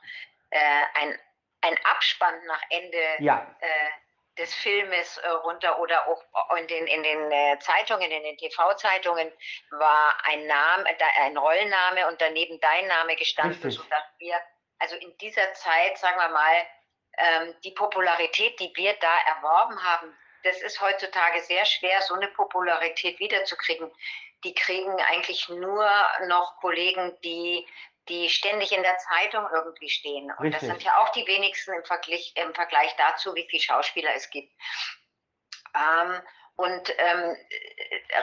äh, 0.51 0.83
ein, 0.95 1.19
ein 1.63 1.77
Abspann 1.85 2.35
nach 2.47 2.63
Ende 2.71 3.17
ja. 3.19 3.47
äh, 3.61 3.91
des 4.39 4.55
Filmes 4.55 5.19
äh, 5.19 5.29
runter 5.29 5.79
oder 5.79 6.07
auch 6.09 6.23
in 6.57 6.67
den, 6.67 6.87
in 6.87 7.03
den 7.03 7.33
äh, 7.33 7.59
Zeitungen, 7.59 8.11
in 8.11 8.23
den 8.23 8.37
TV-Zeitungen 8.37 9.33
war 9.71 10.15
ein 10.25 10.47
Name, 10.47 10.85
ein 11.21 11.37
Rollenname 11.37 12.07
und 12.09 12.21
daneben 12.21 12.61
dein 12.61 12.87
Name 12.87 13.17
gestanden, 13.17 13.63
Richtig. 13.63 13.83
sodass 13.83 14.05
wir 14.19 14.41
also 14.79 14.97
in 14.97 15.17
dieser 15.19 15.53
Zeit, 15.55 15.99
sagen 15.99 16.19
wir 16.19 16.29
mal, 16.29 16.67
ähm, 17.19 17.55
die 17.65 17.71
Popularität, 17.71 18.59
die 18.61 18.73
wir 18.77 18.95
da 18.95 19.17
erworben 19.27 19.83
haben, 19.83 20.17
das 20.43 20.61
ist 20.63 20.81
heutzutage 20.81 21.41
sehr 21.43 21.65
schwer, 21.65 22.01
so 22.03 22.15
eine 22.15 22.29
Popularität 22.29 23.19
wiederzukriegen. 23.19 23.91
Die 24.45 24.55
kriegen 24.55 24.95
eigentlich 25.01 25.49
nur 25.49 25.91
noch 26.27 26.57
Kollegen, 26.61 27.19
die 27.23 27.67
die 28.09 28.29
ständig 28.29 28.73
in 28.73 28.83
der 28.83 28.97
Zeitung 28.99 29.47
irgendwie 29.53 29.89
stehen. 29.89 30.31
Und 30.39 30.47
Richtig. 30.47 30.61
das 30.61 30.69
sind 30.69 30.83
ja 30.83 30.97
auch 30.99 31.11
die 31.11 31.27
wenigsten 31.27 31.73
im 31.73 31.85
Vergleich, 31.85 32.33
im 32.37 32.55
Vergleich 32.55 32.95
dazu, 32.97 33.35
wie 33.35 33.47
viele 33.49 33.63
Schauspieler 33.63 34.15
es 34.15 34.31
gibt. 34.31 34.53
Ähm, 35.75 36.21
Und 36.57 36.91
ähm, 36.97 37.37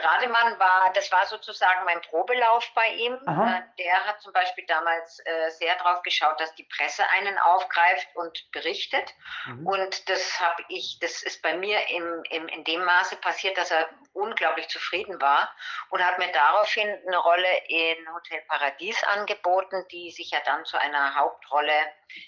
Rademann 0.02 0.58
war, 0.58 0.92
das 0.92 1.10
war 1.12 1.24
sozusagen 1.26 1.84
mein 1.84 2.00
Probelauf 2.02 2.68
bei 2.74 2.88
ihm. 2.88 3.16
Aha. 3.26 3.58
Äh, 3.58 3.62
der 3.78 4.04
hat 4.06 4.20
zum 4.22 4.32
Beispiel 4.32 4.66
damals 4.66 5.20
äh, 5.20 5.50
sehr 5.50 5.76
darauf 5.76 6.02
geschaut, 6.02 6.40
dass 6.40 6.52
die 6.56 6.64
Presse 6.64 7.04
einen 7.10 7.38
aufgreift 7.38 8.08
und 8.14 8.50
berichtet. 8.50 9.14
Mhm. 9.46 9.66
Und 9.66 10.08
das 10.08 10.40
habe 10.40 10.64
ich, 10.68 10.98
das 11.00 11.22
ist 11.22 11.42
bei 11.42 11.56
mir 11.56 11.78
im, 11.90 12.24
im, 12.30 12.48
in 12.48 12.64
dem 12.64 12.84
Maße 12.84 13.16
passiert, 13.16 13.56
dass 13.56 13.70
er 13.70 13.88
unglaublich 14.14 14.68
zufrieden 14.68 15.20
war 15.20 15.54
und 15.90 16.04
hat 16.04 16.18
mir 16.18 16.32
daraufhin 16.32 16.88
eine 17.06 17.18
Rolle 17.18 17.48
in 17.68 18.14
Hotel 18.14 18.42
Paradies 18.48 19.02
angeboten, 19.04 19.84
die 19.92 20.10
sich 20.10 20.30
ja 20.30 20.40
dann 20.44 20.64
zu 20.64 20.76
einer 20.76 21.14
Hauptrolle 21.14 21.72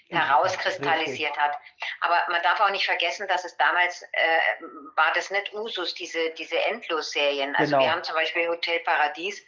herauskristallisiert 0.09 1.37
hat. 1.37 1.57
Aber 2.01 2.21
man 2.29 2.41
darf 2.43 2.59
auch 2.59 2.69
nicht 2.69 2.85
vergessen, 2.85 3.27
dass 3.27 3.45
es 3.45 3.55
damals 3.57 4.01
äh, 4.01 4.63
war 4.95 5.13
das 5.13 5.31
nicht 5.31 5.53
Usus, 5.53 5.93
diese, 5.93 6.31
diese 6.31 6.59
Endlosserien. 6.63 7.55
Also 7.55 7.71
genau. 7.75 7.85
wir 7.85 7.91
haben 7.91 8.03
zum 8.03 8.15
Beispiel 8.15 8.47
Hotel 8.47 8.79
Paradies, 8.81 9.45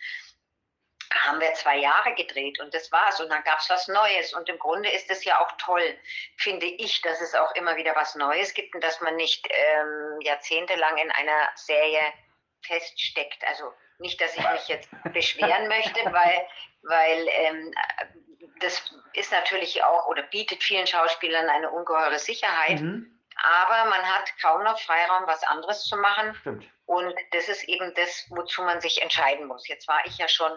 haben 1.12 1.40
wir 1.40 1.54
zwei 1.54 1.78
Jahre 1.78 2.14
gedreht 2.14 2.60
und 2.60 2.74
das 2.74 2.92
war's. 2.92 3.20
Und 3.20 3.30
dann 3.30 3.44
gab 3.44 3.60
es 3.60 3.70
was 3.70 3.88
Neues. 3.88 4.34
Und 4.34 4.48
im 4.48 4.60
Grunde 4.60 4.90
ist 4.90 5.10
es 5.10 5.24
ja 5.24 5.40
auch 5.42 5.52
toll, 5.58 5.98
finde 6.38 6.68
ich, 6.68 7.02
dass 7.02 7.20
es 7.22 7.34
auch 7.34 7.54
immer 7.56 7.76
wieder 7.78 7.96
was 7.96 8.16
Neues 8.16 8.54
gibt 8.54 8.76
und 8.76 8.84
dass 8.84 9.02
man 9.02 9.16
nicht 9.16 9.48
ähm, 9.50 10.22
jahrzehntelang 10.22 10.98
in 10.98 11.12
einer 11.12 11.50
Serie 11.56 12.02
feststeckt. 12.62 13.44
Also 13.48 13.74
nicht, 14.00 14.22
dass 14.22 14.36
ich 14.36 14.50
mich 14.50 14.68
jetzt 14.68 14.90
beschweren 15.14 15.68
möchte, 15.68 16.00
weil, 16.06 16.48
weil 16.84 17.28
ähm, 17.28 17.74
das 18.60 18.82
ist 19.14 19.32
natürlich 19.32 19.84
auch 19.84 20.08
oder 20.08 20.24
bietet 20.24 20.64
vielen 20.64 20.88
Schauspielern 20.88 21.50
eine 21.50 21.70
ungeheure 21.70 22.20
Sicherheit. 22.20 22.82
Mhm. 22.82 23.20
Aber 23.42 23.90
man 23.90 24.02
hat 24.04 24.32
kaum 24.42 24.64
noch 24.64 24.80
Freiraum, 24.80 25.26
was 25.26 25.44
anderes 25.44 25.86
zu 25.86 25.96
machen. 25.98 26.36
Stimmt. 26.36 26.66
Und 26.86 27.14
das 27.32 27.48
ist 27.48 27.64
eben 27.64 27.94
das, 27.96 28.26
wozu 28.30 28.62
man 28.64 28.82
sich 28.82 29.02
entscheiden 29.02 29.48
muss. 29.48 29.68
Jetzt 29.68 29.88
war 29.88 30.02
ich 30.06 30.18
ja 30.18 30.28
schon 30.28 30.52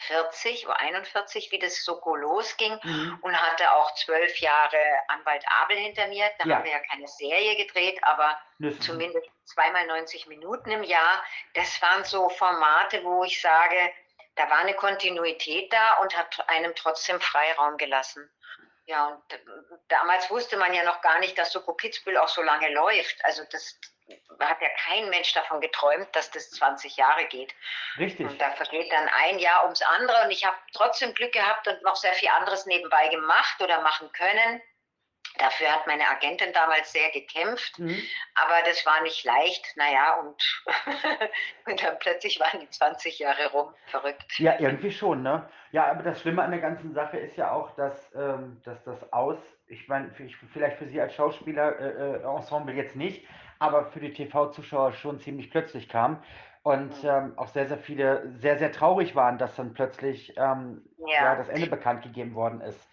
40 0.00 0.66
oder 0.66 0.78
41, 0.78 1.50
wie 1.50 1.58
das 1.58 1.84
Soko 1.84 2.14
losging 2.14 2.78
mhm. 2.82 3.18
und 3.22 3.36
hatte 3.36 3.72
auch 3.72 3.92
zwölf 3.94 4.38
Jahre 4.38 4.78
Anwalt 5.08 5.44
Abel 5.62 5.76
hinter 5.76 6.06
mir. 6.08 6.30
Da 6.38 6.48
ja. 6.48 6.56
haben 6.56 6.64
wir 6.64 6.72
ja 6.72 6.80
keine 6.80 7.08
Serie 7.08 7.56
gedreht, 7.56 7.98
aber 8.02 8.38
Nüssen. 8.58 8.80
zumindest 8.80 9.28
zweimal 9.44 9.86
90 9.86 10.28
Minuten 10.28 10.70
im 10.70 10.84
Jahr. 10.84 11.24
Das 11.54 11.80
waren 11.82 12.04
so 12.04 12.28
Formate, 12.28 13.02
wo 13.02 13.24
ich 13.24 13.40
sage, 13.40 13.92
da 14.38 14.48
war 14.48 14.58
eine 14.58 14.74
Kontinuität 14.74 15.72
da 15.72 15.94
und 15.98 16.16
hat 16.16 16.48
einem 16.48 16.74
trotzdem 16.74 17.20
Freiraum 17.20 17.76
gelassen. 17.76 18.30
Ja, 18.86 19.08
und 19.08 19.22
damals 19.88 20.30
wusste 20.30 20.56
man 20.56 20.72
ja 20.72 20.82
noch 20.84 21.02
gar 21.02 21.18
nicht, 21.18 21.36
dass 21.36 21.52
Soko 21.52 21.74
Kitzbühel 21.74 22.16
auch 22.16 22.28
so 22.28 22.40
lange 22.40 22.72
läuft. 22.72 23.22
Also 23.24 23.42
das, 23.50 23.78
hat 24.40 24.62
ja 24.62 24.68
kein 24.86 25.10
Mensch 25.10 25.34
davon 25.34 25.60
geträumt, 25.60 26.08
dass 26.14 26.30
das 26.30 26.50
20 26.52 26.96
Jahre 26.96 27.26
geht. 27.26 27.54
Richtig. 27.98 28.26
Und 28.26 28.40
da 28.40 28.52
vergeht 28.52 28.90
dann 28.90 29.08
ein 29.08 29.38
Jahr 29.38 29.64
ums 29.64 29.82
andere 29.82 30.24
und 30.24 30.30
ich 30.30 30.46
habe 30.46 30.56
trotzdem 30.72 31.12
Glück 31.12 31.32
gehabt 31.32 31.68
und 31.68 31.82
noch 31.82 31.96
sehr 31.96 32.14
viel 32.14 32.30
anderes 32.30 32.64
nebenbei 32.64 33.08
gemacht 33.08 33.60
oder 33.60 33.82
machen 33.82 34.10
können. 34.12 34.62
Dafür 35.38 35.68
hat 35.72 35.86
meine 35.86 36.06
Agentin 36.08 36.52
damals 36.52 36.92
sehr 36.92 37.10
gekämpft, 37.12 37.78
mhm. 37.78 37.96
aber 38.34 38.54
das 38.66 38.84
war 38.84 39.02
nicht 39.02 39.24
leicht. 39.24 39.64
Naja, 39.76 40.18
und, 40.20 40.64
und 41.66 41.82
dann 41.82 41.98
plötzlich 42.00 42.40
waren 42.40 42.60
die 42.60 42.68
20 42.68 43.18
Jahre 43.20 43.50
rum. 43.52 43.72
Verrückt. 43.86 44.38
Ja, 44.38 44.58
irgendwie 44.58 44.90
schon, 44.90 45.22
ne? 45.22 45.48
Ja, 45.70 45.86
aber 45.86 46.02
das 46.02 46.20
Schlimme 46.20 46.42
an 46.42 46.50
der 46.50 46.60
ganzen 46.60 46.92
Sache 46.92 47.18
ist 47.18 47.36
ja 47.36 47.52
auch, 47.52 47.74
dass, 47.76 48.12
ähm, 48.14 48.60
dass 48.64 48.82
das 48.84 49.12
Aus, 49.12 49.38
ich 49.66 49.86
meine, 49.88 50.10
vielleicht 50.52 50.78
für 50.78 50.86
Sie 50.86 51.00
als 51.00 51.14
Schauspieler 51.14 51.78
äh, 51.78 52.16
äh, 52.16 52.22
Ensemble 52.22 52.74
jetzt 52.74 52.96
nicht, 52.96 53.26
aber 53.58 53.86
für 53.86 54.00
die 54.00 54.12
TV-Zuschauer 54.12 54.92
schon 54.92 55.20
ziemlich 55.20 55.50
plötzlich 55.50 55.88
kam. 55.88 56.22
Und 56.62 57.02
mhm. 57.02 57.08
ähm, 57.08 57.32
auch 57.36 57.48
sehr, 57.48 57.66
sehr 57.66 57.78
viele 57.78 58.32
sehr, 58.38 58.58
sehr 58.58 58.72
traurig 58.72 59.14
waren, 59.14 59.38
dass 59.38 59.54
dann 59.56 59.72
plötzlich 59.74 60.36
ähm, 60.36 60.82
ja. 60.98 61.24
ja. 61.24 61.36
das 61.36 61.48
Ende 61.48 61.68
bekannt 61.68 62.02
gegeben 62.02 62.34
worden 62.34 62.60
ist. 62.60 62.88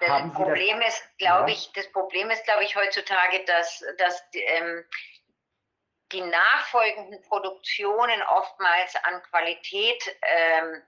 Das 0.00 0.32
Problem 0.32 0.80
das, 0.80 0.94
ist, 0.94 1.18
glaube 1.18 1.50
ja? 1.50 1.56
ich, 1.56 1.72
das 1.74 1.90
Problem 1.92 2.30
ist, 2.30 2.44
glaube 2.44 2.64
ich, 2.64 2.74
heutzutage, 2.76 3.44
dass, 3.44 3.84
dass 3.98 4.22
ähm, 4.32 4.84
die 6.12 6.22
nachfolgenden 6.22 7.22
Produktionen 7.22 8.22
oftmals 8.22 8.96
an 9.04 9.22
Qualität 9.24 10.16
ähm, 10.22 10.82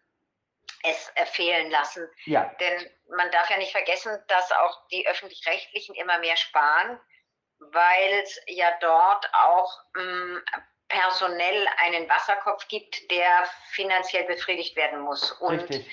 es 0.85 1.13
fehlen 1.31 1.71
lassen. 1.71 2.09
Ja. 2.25 2.53
Denn 2.59 2.91
man 3.17 3.31
darf 3.31 3.49
ja 3.51 3.57
nicht 3.59 3.71
vergessen, 3.71 4.19
dass 4.27 4.51
auch 4.51 4.89
die 4.89 5.07
öffentlich-rechtlichen 5.07 5.95
immer 5.95 6.19
mehr 6.19 6.37
sparen 6.37 6.99
weil 7.71 8.23
es 8.23 8.41
ja 8.47 8.71
dort 8.81 9.29
auch 9.33 9.81
mh, 9.95 10.03
mm, 10.03 10.43
personell 10.89 11.67
einen 11.79 12.09
Wasserkopf 12.09 12.69
gibt, 12.69 13.11
der 13.11 13.45
finanziell 13.71 14.25
befriedigt 14.25 14.77
werden 14.77 15.01
muss. 15.01 15.33
Und 15.33 15.61
Richtig. 15.61 15.91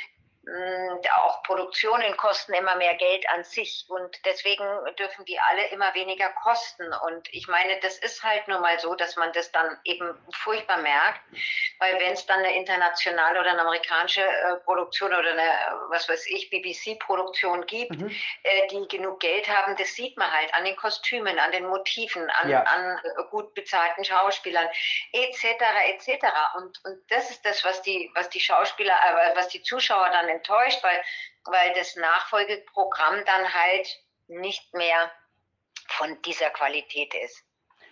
Auch 1.16 1.44
Produktionen 1.44 2.16
kosten 2.18 2.54
immer 2.54 2.76
mehr 2.76 2.96
Geld 2.96 3.28
an 3.30 3.44
sich 3.44 3.86
und 3.88 4.16
deswegen 4.26 4.66
dürfen 4.98 5.26
die 5.26 5.40
alle 5.40 5.68
immer 5.68 5.94
weniger 5.94 6.30
kosten. 6.44 6.92
Und 7.08 7.32
ich 7.34 7.48
meine, 7.48 7.80
das 7.80 7.98
ist 7.98 8.24
halt 8.24 8.48
nur 8.48 8.60
mal 8.60 8.80
so, 8.80 8.96
dass 8.96 9.16
man 9.16 9.32
das 9.34 9.52
dann 9.52 9.78
eben 9.84 10.18
furchtbar 10.32 10.78
merkt, 10.78 11.22
weil 11.80 12.00
wenn 12.00 12.14
es 12.14 12.26
dann 12.26 12.40
eine 12.40 12.56
internationale 12.56 13.40
oder 13.40 13.52
eine 13.52 13.62
amerikanische 13.62 14.22
äh, 14.22 14.56
Produktion 14.66 15.14
oder 15.14 15.32
eine, 15.32 15.52
was 15.90 16.08
weiß 16.10 16.28
ich, 16.28 16.50
BBC-Produktion 16.50 17.66
gibt, 17.66 17.92
mhm. 17.92 18.10
äh, 18.44 18.68
die 18.68 18.88
genug 18.88 19.20
Geld 19.20 19.48
haben, 19.48 19.76
das 19.78 19.94
sieht 19.94 20.18
man 20.18 20.32
halt 20.32 20.54
an 20.54 20.66
den 20.66 20.76
Kostümen, 20.76 21.40
an 21.40 21.52
den 21.52 21.68
Motiven, 21.68 22.30
an, 22.30 22.50
ja. 22.50 22.64
an 22.64 22.98
äh, 22.98 23.24
gut 23.30 23.54
bezahlten 23.54 24.04
Schauspielern, 24.04 24.68
etc., 25.14 25.44
etc. 25.88 26.26
Und, 26.58 26.80
und 26.86 27.00
das 27.10 27.30
ist 27.30 27.46
das, 27.46 27.64
was 27.64 27.82
die, 27.82 28.12
was 28.16 28.30
die 28.30 28.40
Schauspieler, 28.40 28.94
äh, 28.94 29.36
was 29.36 29.50
die 29.50 29.62
Zuschauer 29.62 30.10
dann 30.12 30.28
enttäuscht, 30.40 30.84
weil, 30.84 31.02
weil 31.46 31.74
das 31.76 31.96
Nachfolgeprogramm 31.96 33.24
dann 33.26 33.54
halt 33.54 33.88
nicht 34.28 34.74
mehr 34.74 35.12
von 35.88 36.22
dieser 36.24 36.50
Qualität 36.52 37.14
ist. 37.16 37.46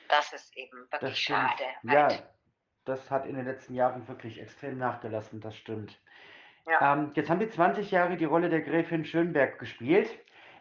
Das 0.10 0.32
ist 0.34 0.56
eben 0.56 0.88
wirklich 0.92 1.20
schade. 1.20 1.64
Halt. 1.88 2.12
Ja, 2.12 2.20
das 2.86 3.12
hat 3.12 3.26
in 3.26 3.36
den 3.36 3.46
letzten 3.46 3.76
Jahren 3.76 4.08
wirklich 4.08 4.40
extrem 4.40 4.78
nachgelassen, 4.78 5.42
das 5.42 5.56
stimmt. 5.56 6.00
Ja. 6.66 6.94
Ähm, 6.94 7.12
jetzt 7.16 7.30
haben 7.30 7.40
Sie 7.40 7.50
20 7.50 7.92
Jahre 7.92 8.18
die 8.18 8.26
Rolle 8.26 8.50
der 8.50 8.62
Gräfin 8.62 9.06
Schönberg 9.06 9.60
gespielt. 9.60 10.10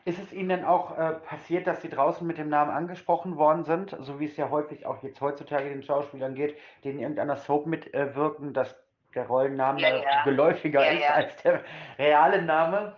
Ist 0.05 0.21
es 0.21 0.33
Ihnen 0.33 0.49
denn 0.49 0.65
auch 0.65 0.97
äh, 0.97 1.15
passiert, 1.15 1.67
dass 1.67 1.83
Sie 1.83 1.89
draußen 1.89 2.25
mit 2.25 2.39
dem 2.39 2.49
Namen 2.49 2.71
angesprochen 2.71 3.37
worden 3.37 3.65
sind, 3.65 3.97
so 4.01 4.21
wie 4.21 4.27
es 4.27 4.37
ja 4.37 4.51
häufig 4.51 4.87
auch 4.87 5.03
jetzt 5.03 5.21
heutzutage 5.21 5.69
den 5.69 5.83
Schauspielern 5.83 6.37
geht, 6.37 6.57
die 6.85 6.91
in 6.91 7.01
irgendeiner 7.01 7.37
Soap 7.37 7.67
mitwirken, 7.67 8.51
äh, 8.51 8.53
dass 8.53 8.77
der 9.17 9.27
Rollenname 9.27 9.81
ja, 9.81 9.97
ja. 9.97 10.25
geläufiger 10.25 10.85
ja, 10.85 10.93
ist 10.93 11.11
als 11.11 11.43
der 11.43 11.65
reale 11.99 12.43
Name. 12.43 12.95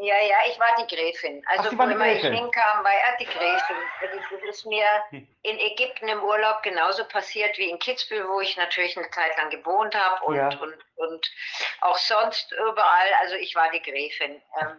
Ja, 0.00 0.14
ja, 0.14 0.36
ich 0.48 0.58
war 0.60 0.76
die 0.78 0.94
Gräfin. 0.94 1.42
Also 1.48 1.70
Ach, 1.72 1.78
wo 1.78 1.82
immer 1.82 2.06
ich 2.06 2.22
hinkam, 2.22 2.84
war 2.84 2.92
er 2.92 3.16
die 3.18 3.24
Gräfin. 3.24 3.76
Also 4.00 4.16
das 4.30 4.48
ist 4.48 4.66
mir 4.66 4.86
in 5.42 5.58
Ägypten 5.58 6.06
im 6.06 6.22
Urlaub 6.22 6.62
genauso 6.62 7.04
passiert 7.04 7.58
wie 7.58 7.68
in 7.68 7.80
Kitzbühel, 7.80 8.28
wo 8.28 8.40
ich 8.40 8.56
natürlich 8.56 8.96
eine 8.96 9.10
Zeit 9.10 9.36
lang 9.36 9.50
gewohnt 9.50 9.96
habe 9.96 10.24
und, 10.24 10.36
ja. 10.36 10.48
und, 10.60 10.78
und 10.96 11.30
auch 11.80 11.98
sonst 11.98 12.52
überall. 12.52 13.12
Also 13.20 13.34
ich 13.34 13.56
war 13.56 13.70
die 13.72 13.82
Gräfin. 13.82 14.40
Ähm, 14.60 14.76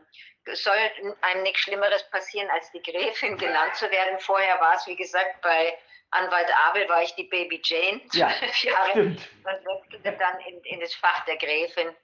soll 0.53 0.77
einem 1.22 1.43
nichts 1.43 1.62
Schlimmeres 1.62 2.10
passieren, 2.12 2.50
als 2.51 2.72
die 2.72 2.81
Gräfin 2.81 3.38
genannt 3.38 3.75
zu 3.75 3.91
werden. 3.91 4.19
Vorher 4.19 4.60
war 4.62 4.75
es, 4.75 4.88
wie 4.88 4.96
gesagt, 4.96 5.41
bei 5.41 5.77
Anwalt 6.12 6.50
Abel 6.68 6.89
war 6.89 7.04
ich 7.04 7.13
die 7.16 7.25
Baby 7.25 7.62
Jane, 7.63 8.01
ja, 8.13 8.30
zwölf 8.39 8.63
Jahre, 8.63 8.89
stimmt. 8.92 9.30
und 9.44 9.66
wechselte 9.66 10.18
dann 10.18 10.39
in, 10.42 10.62
in 10.63 10.80
das 10.80 10.94
Fach 10.96 11.25
der 11.25 11.38
Gräfin. 11.38 11.96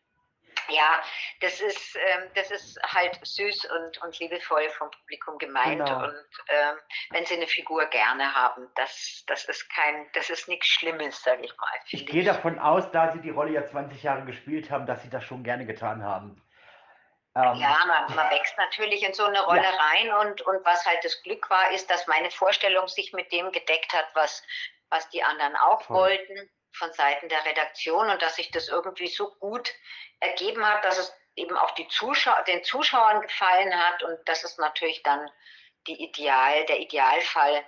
Ja, 0.70 1.02
das 1.42 1.62
ist, 1.62 1.96
ähm, 1.96 2.24
das 2.34 2.50
ist 2.50 2.80
halt 2.82 3.20
süß 3.22 3.66
und, 3.66 4.02
und 4.04 4.20
liebevoll 4.20 4.68
vom 4.70 4.90
Publikum 4.90 5.38
gemeint. 5.38 5.86
Genau. 5.86 6.06
Und 6.06 6.26
ähm, 6.50 6.76
wenn 7.12 7.26
sie 7.26 7.36
eine 7.36 7.46
Figur 7.46 7.86
gerne 7.86 8.34
haben, 8.34 8.68
das, 8.76 9.24
das 9.28 9.46
ist 9.46 9.70
kein, 9.70 10.08
das 10.14 10.30
ist 10.30 10.48
nichts 10.48 10.68
Schlimmes, 10.68 11.22
sage 11.22 11.44
ich 11.46 11.56
mal. 11.58 11.70
Ich 11.92 12.08
gehe 12.08 12.24
davon 12.24 12.58
aus, 12.58 12.90
da 12.92 13.12
sie 13.12 13.20
die 13.20 13.30
Rolle 13.30 13.52
ja 13.52 13.66
20 13.66 14.02
Jahre 14.02 14.26
gespielt 14.26 14.72
haben, 14.72 14.88
dass 14.88 15.04
sie 15.04 15.10
das 15.10 15.24
schon 15.24 15.44
gerne 15.44 15.66
getan 15.68 16.04
haben. 16.04 16.42
Ähm, 17.36 17.56
ja, 17.56 17.78
man, 17.86 18.16
man, 18.16 18.30
wächst 18.30 18.58
natürlich 18.58 19.04
in 19.04 19.14
so 19.14 19.26
eine 19.26 19.42
Rolle 19.44 19.62
ja. 19.62 19.70
rein 19.70 20.14
und, 20.28 20.42
und 20.44 20.66
was 20.66 20.86
halt 20.86 21.04
das 21.04 21.22
Glück 21.24 21.50
war, 21.50 21.72
ist, 21.72 21.90
dass 21.92 22.08
meine 22.08 22.32
Vorstellung 22.32 22.88
sich 22.88 23.12
mit 23.12 23.32
dem 23.34 23.52
gedeckt 23.52 23.94
hat, 23.94 24.08
was, 24.14 24.42
was 24.90 25.10
die 25.10 25.22
anderen 25.22 25.56
auch 25.58 25.82
Toll. 25.84 25.98
wollten 25.98 26.50
von 26.72 26.92
Seiten 26.94 27.28
der 27.28 27.44
Redaktion 27.46 28.10
und 28.10 28.22
dass 28.22 28.38
sich 28.38 28.52
das 28.52 28.70
irgendwie 28.70 29.08
so 29.08 29.34
gut 29.36 29.70
ergeben 30.22 30.66
hat, 30.66 30.84
dass 30.86 30.98
es 30.98 31.14
eben 31.36 31.58
auch 31.58 31.72
die 31.72 31.88
Zuschauer, 31.90 32.42
den 32.44 32.64
Zuschauern 32.64 33.22
gefallen 33.22 33.74
hat 33.78 34.04
und 34.04 34.18
das 34.26 34.44
ist 34.46 34.58
natürlich 34.58 35.04
dann 35.04 35.30
die 35.88 36.02
Ideal, 36.04 36.66
der 36.66 36.80
Idealfall. 36.80 37.66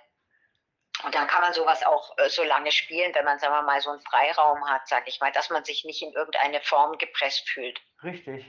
Und 1.03 1.13
dann 1.13 1.27
kann 1.27 1.41
man 1.41 1.53
sowas 1.53 1.83
auch 1.85 2.17
äh, 2.17 2.29
so 2.29 2.43
lange 2.43 2.71
spielen, 2.71 3.13
wenn 3.13 3.25
man, 3.25 3.37
sagen 3.37 3.53
wir 3.53 3.61
mal, 3.61 3.79
so 3.81 3.91
einen 3.91 4.01
Freiraum 4.01 4.67
hat, 4.67 4.87
sag 4.87 5.07
ich 5.07 5.19
mal, 5.19 5.31
dass 5.31 5.51
man 5.51 5.63
sich 5.63 5.85
nicht 5.85 6.01
in 6.01 6.11
irgendeine 6.13 6.59
Form 6.61 6.97
gepresst 6.97 7.47
fühlt. 7.49 7.79
Richtig. 8.03 8.45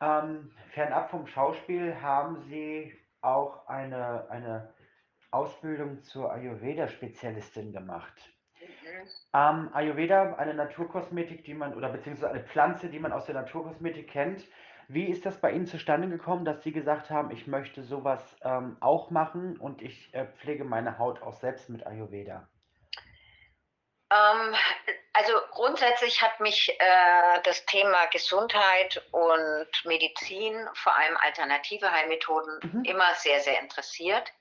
Ähm, 0.00 0.50
fernab 0.72 1.10
vom 1.10 1.26
Schauspiel 1.26 2.00
haben 2.00 2.40
Sie 2.42 2.92
auch 3.20 3.66
eine, 3.68 4.28
eine 4.30 4.74
Ausbildung 5.30 6.02
zur 6.02 6.32
Ayurveda-Spezialistin 6.32 7.72
gemacht. 7.72 8.14
Ähm, 9.34 9.70
Ayurveda, 9.72 10.34
eine 10.34 10.54
Naturkosmetik, 10.54 11.44
die 11.44 11.54
man, 11.54 11.74
oder 11.74 11.88
beziehungsweise 11.90 12.32
eine 12.32 12.44
Pflanze, 12.44 12.88
die 12.88 13.00
man 13.00 13.12
aus 13.12 13.26
der 13.26 13.34
Naturkosmetik 13.34 14.08
kennt. 14.08 14.46
Wie 14.88 15.06
ist 15.06 15.26
das 15.26 15.40
bei 15.40 15.50
Ihnen 15.52 15.66
zustande 15.66 16.08
gekommen, 16.08 16.44
dass 16.44 16.62
Sie 16.62 16.72
gesagt 16.72 17.10
haben, 17.10 17.30
ich 17.30 17.46
möchte 17.46 17.82
sowas 17.82 18.36
ähm, 18.42 18.76
auch 18.80 19.10
machen 19.10 19.56
und 19.56 19.82
ich 19.82 20.12
äh, 20.14 20.26
pflege 20.26 20.64
meine 20.64 20.98
Haut 20.98 21.22
auch 21.22 21.32
selbst 21.32 21.70
mit 21.70 21.86
Ayurveda? 21.86 22.48
Ähm, 24.14 24.54
also 25.12 25.32
grundsätzlich 25.50 26.22
hat 26.22 26.40
mich 26.40 26.68
äh, 26.78 27.42
das 27.42 27.64
Thema 27.66 28.06
Gesundheit 28.06 29.02
und 29.10 29.68
Medizin, 29.84 30.68
vor 30.74 30.96
allem 30.96 31.16
alternative 31.18 31.90
Heilmethoden, 31.90 32.60
mhm. 32.62 32.84
immer 32.84 33.14
sehr, 33.16 33.40
sehr 33.40 33.58
interessiert. 33.60 34.32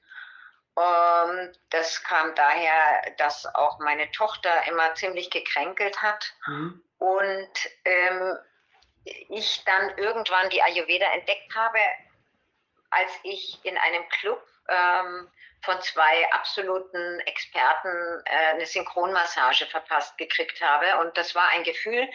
Ähm, 0.77 1.51
das 1.69 2.03
kam 2.03 2.35
daher, 2.35 3.13
dass 3.17 3.45
auch 3.55 3.79
meine 3.79 4.11
Tochter 4.11 4.67
immer 4.67 4.93
ziemlich 4.95 5.29
gekränkelt 5.29 6.01
hat. 6.01 6.33
Mhm. 6.47 6.83
Und 6.97 7.69
ähm, 7.85 8.37
ich 9.03 9.63
dann 9.65 9.97
irgendwann 9.97 10.49
die 10.49 10.61
Ayurveda 10.61 11.05
entdeckt 11.13 11.53
habe, 11.55 11.79
als 12.89 13.11
ich 13.23 13.59
in 13.63 13.77
einem 13.77 14.07
Club 14.09 14.41
ähm, 14.69 15.29
von 15.63 15.81
zwei 15.81 16.31
absoluten 16.31 17.19
Experten 17.21 18.21
äh, 18.25 18.53
eine 18.53 18.65
Synchronmassage 18.65 19.65
verpasst 19.65 20.17
gekriegt 20.17 20.61
habe. 20.61 20.99
Und 20.99 21.17
das 21.17 21.35
war 21.35 21.49
ein 21.49 21.63
Gefühl, 21.63 22.07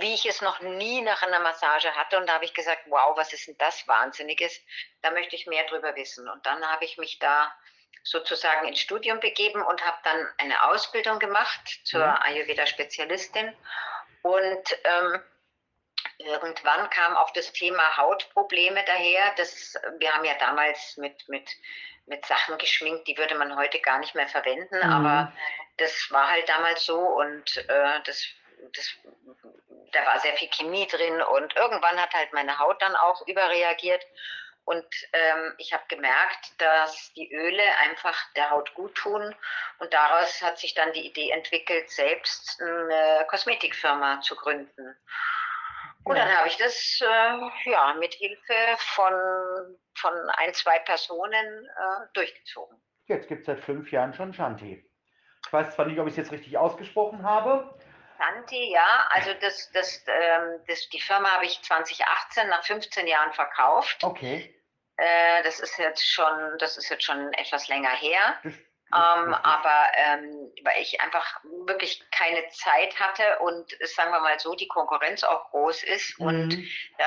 wie 0.00 0.14
ich 0.14 0.26
es 0.26 0.40
noch 0.42 0.60
nie 0.60 1.00
nach 1.00 1.22
einer 1.22 1.40
Massage 1.40 1.94
hatte. 1.94 2.18
Und 2.18 2.28
da 2.28 2.34
habe 2.34 2.44
ich 2.44 2.54
gesagt, 2.54 2.82
wow, 2.86 3.16
was 3.16 3.32
ist 3.32 3.46
denn 3.48 3.56
das 3.58 3.86
Wahnsinniges? 3.88 4.60
Da 5.02 5.10
möchte 5.10 5.34
ich 5.36 5.46
mehr 5.46 5.66
drüber 5.66 5.94
wissen. 5.96 6.28
Und 6.28 6.44
dann 6.46 6.64
habe 6.70 6.84
ich 6.84 6.98
mich 6.98 7.18
da 7.18 7.52
sozusagen 8.02 8.68
ins 8.68 8.80
Studium 8.80 9.18
begeben 9.20 9.62
und 9.62 9.84
habe 9.84 9.96
dann 10.04 10.28
eine 10.38 10.64
Ausbildung 10.64 11.18
gemacht 11.18 11.80
zur 11.84 12.06
mhm. 12.06 12.18
Ayurveda-Spezialistin. 12.22 13.56
Und 14.22 14.78
ähm, 14.84 15.22
irgendwann 16.18 16.88
kam 16.90 17.16
auch 17.16 17.30
das 17.30 17.52
Thema 17.52 17.96
Hautprobleme 17.96 18.84
daher. 18.84 19.34
Das, 19.36 19.74
wir 19.98 20.12
haben 20.12 20.24
ja 20.24 20.34
damals 20.38 20.96
mit, 20.96 21.28
mit, 21.28 21.50
mit 22.06 22.24
Sachen 22.26 22.58
geschminkt, 22.58 23.08
die 23.08 23.16
würde 23.16 23.34
man 23.34 23.56
heute 23.56 23.80
gar 23.80 23.98
nicht 23.98 24.14
mehr 24.14 24.28
verwenden, 24.28 24.76
mhm. 24.76 24.92
aber 24.92 25.32
das 25.78 26.08
war 26.10 26.30
halt 26.30 26.48
damals 26.48 26.84
so 26.84 26.98
und 26.98 27.56
äh, 27.68 28.00
das, 28.04 28.24
das, 28.74 28.94
da 29.92 30.06
war 30.06 30.20
sehr 30.20 30.34
viel 30.34 30.48
Chemie 30.48 30.86
drin 30.86 31.20
und 31.20 31.56
irgendwann 31.56 32.00
hat 32.00 32.12
halt 32.14 32.32
meine 32.32 32.58
Haut 32.58 32.80
dann 32.82 32.96
auch 32.96 33.26
überreagiert. 33.26 34.04
Und 34.66 34.86
ähm, 35.12 35.54
ich 35.58 35.74
habe 35.74 35.84
gemerkt, 35.88 36.52
dass 36.58 37.12
die 37.12 37.30
Öle 37.34 37.62
einfach 37.80 38.16
der 38.34 38.48
Haut 38.48 38.72
gut 38.74 38.94
tun. 38.94 39.34
Und 39.78 39.92
daraus 39.92 40.40
hat 40.40 40.58
sich 40.58 40.72
dann 40.72 40.92
die 40.94 41.06
Idee 41.06 41.30
entwickelt, 41.32 41.90
selbst 41.90 42.62
eine 42.62 43.26
Kosmetikfirma 43.28 44.22
zu 44.22 44.34
gründen. 44.34 44.96
Und 46.04 46.16
dann 46.16 46.36
habe 46.36 46.48
ich 46.48 46.56
das 46.56 47.00
äh, 47.00 47.70
ja, 47.70 47.94
mit 47.94 48.14
Hilfe 48.14 48.54
von, 48.78 49.12
von 49.94 50.12
ein, 50.36 50.52
zwei 50.52 50.78
Personen 50.80 51.66
äh, 51.66 52.06
durchgezogen. 52.12 52.80
Jetzt 53.06 53.28
gibt 53.28 53.40
es 53.40 53.46
seit 53.46 53.60
fünf 53.60 53.90
Jahren 53.90 54.12
schon 54.14 54.32
Shanti. 54.34 54.84
Ich 55.46 55.52
weiß 55.52 55.74
zwar 55.74 55.86
nicht, 55.86 55.98
ob 55.98 56.06
ich 56.06 56.12
es 56.12 56.18
jetzt 56.18 56.32
richtig 56.32 56.56
ausgesprochen 56.58 57.22
habe. 57.22 57.74
Shanti, 58.18 58.72
ja. 58.72 59.06
Also 59.10 59.32
das, 59.40 59.70
das, 59.72 60.04
ähm, 60.06 60.60
das, 60.66 60.88
die 60.90 61.00
Firma 61.00 61.30
habe 61.30 61.46
ich 61.46 61.60
2018 61.62 62.48
nach 62.48 62.64
15 62.64 63.06
Jahren 63.06 63.32
verkauft. 63.32 64.04
Okay. 64.04 64.54
Äh, 64.96 65.42
das 65.42 65.60
ist 65.60 65.78
jetzt 65.78 66.06
schon, 66.06 66.58
das 66.58 66.76
ist 66.76 66.88
jetzt 66.88 67.04
schon 67.04 67.32
etwas 67.34 67.68
länger 67.68 67.90
her. 67.90 68.38
Das 68.42 68.54
ähm, 68.94 69.34
aber 69.34 69.86
ähm, 69.96 70.52
weil 70.62 70.80
ich 70.80 71.00
einfach 71.00 71.42
wirklich 71.66 72.02
keine 72.10 72.46
Zeit 72.48 72.98
hatte 73.00 73.38
und 73.40 73.76
sagen 73.80 74.12
wir 74.12 74.20
mal 74.20 74.38
so, 74.38 74.54
die 74.54 74.68
Konkurrenz 74.68 75.24
auch 75.24 75.50
groß 75.50 75.82
ist 75.82 76.18
mhm. 76.20 76.26
und 76.26 76.58
da 76.98 77.04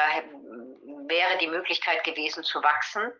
wäre 1.07 1.37
die 1.39 1.47
Möglichkeit 1.47 2.03
gewesen 2.03 2.43
zu 2.43 2.61
wachsen 2.61 3.11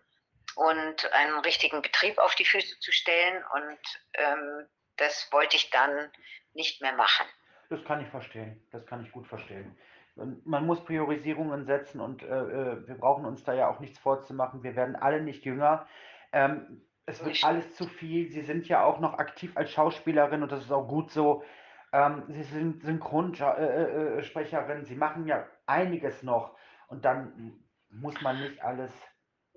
und 0.56 1.12
einen 1.14 1.40
richtigen 1.40 1.82
Betrieb 1.82 2.18
auf 2.18 2.36
die 2.36 2.46
Füße 2.46 2.80
zu 2.80 2.92
stellen 2.92 3.44
und 3.54 3.80
ähm, 4.14 4.68
das 4.98 5.30
wollte 5.32 5.56
ich 5.56 5.70
dann 5.70 6.12
nicht 6.54 6.82
mehr 6.82 6.94
machen. 6.94 7.26
Das 7.70 7.84
kann 7.86 8.02
ich 8.02 8.10
verstehen, 8.10 8.66
das 8.72 8.86
kann 8.86 9.06
ich 9.06 9.12
gut 9.12 9.28
verstehen. 9.28 9.78
Man 10.16 10.66
muss 10.66 10.84
Priorisierungen 10.84 11.66
setzen 11.66 12.02
und 12.02 12.24
äh, 12.24 12.26
äh, 12.26 12.88
wir 12.88 12.96
brauchen 12.96 13.26
uns 13.26 13.44
da 13.44 13.54
ja 13.54 13.70
auch 13.70 13.80
nichts 13.80 14.00
vorzumachen. 14.00 14.64
Wir 14.64 14.76
werden 14.76 14.96
alle 14.96 15.22
nicht 15.22 15.46
jünger. 15.46 15.88
Ähm, 16.32 16.87
es 17.08 17.26
wird 17.26 17.44
alles 17.44 17.76
zu 17.76 17.88
viel. 17.88 18.30
Sie 18.30 18.42
sind 18.42 18.68
ja 18.68 18.84
auch 18.84 19.00
noch 19.00 19.18
aktiv 19.18 19.54
als 19.56 19.72
Schauspielerin 19.72 20.44
und 20.44 20.52
das 20.52 20.64
ist 20.64 20.72
auch 20.72 20.88
gut 20.88 21.10
so. 21.10 21.44
Ähm, 21.92 22.24
Sie 22.28 22.44
sind 22.44 22.84
Synchronsprecherin, 22.84 24.86
Sie 24.86 24.96
machen 24.96 25.26
ja 25.26 25.48
einiges 25.66 26.22
noch 26.22 26.56
und 26.88 27.06
dann 27.06 27.64
muss 27.90 28.22
man 28.22 28.40
nicht 28.40 28.62
alles. 28.62 28.92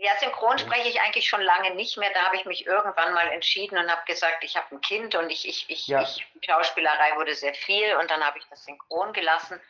Ja, 0.02 0.16
synchron 0.18 0.58
spreche 0.58 0.88
ich 0.88 0.98
eigentlich 1.02 1.28
schon 1.28 1.42
lange 1.42 1.74
nicht 1.74 1.98
mehr. 1.98 2.10
Da 2.14 2.22
habe 2.22 2.36
ich 2.36 2.46
mich 2.46 2.66
irgendwann 2.66 3.12
mal 3.12 3.28
entschieden 3.28 3.76
und 3.76 3.90
habe 3.90 4.00
gesagt, 4.06 4.42
ich 4.42 4.56
habe 4.56 4.74
ein 4.74 4.80
Kind 4.80 5.14
und 5.14 5.28
ich, 5.28 5.46
ich, 5.46 5.68
ich, 5.68 5.86
ja. 5.88 6.00
ich, 6.00 6.26
Schauspielerei 6.42 7.16
wurde 7.16 7.34
sehr 7.34 7.52
viel 7.52 7.94
und 7.96 8.10
dann 8.10 8.24
habe 8.24 8.38
ich 8.38 8.46
das 8.48 8.64
synchron 8.64 9.12
gelassen. 9.12 9.60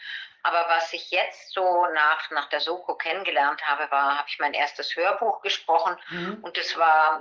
Aber 0.44 0.66
was 0.68 0.92
ich 0.92 1.10
jetzt 1.10 1.52
so 1.52 1.84
nach, 1.94 2.30
nach 2.30 2.48
der 2.48 2.60
Soko 2.60 2.94
kennengelernt 2.94 3.60
habe, 3.66 3.90
war, 3.90 4.18
habe 4.18 4.28
ich 4.28 4.38
mein 4.38 4.54
erstes 4.54 4.94
Hörbuch 4.94 5.42
gesprochen. 5.42 5.96
Mhm. 6.10 6.38
Und 6.42 6.56
das 6.56 6.76
war 6.78 7.20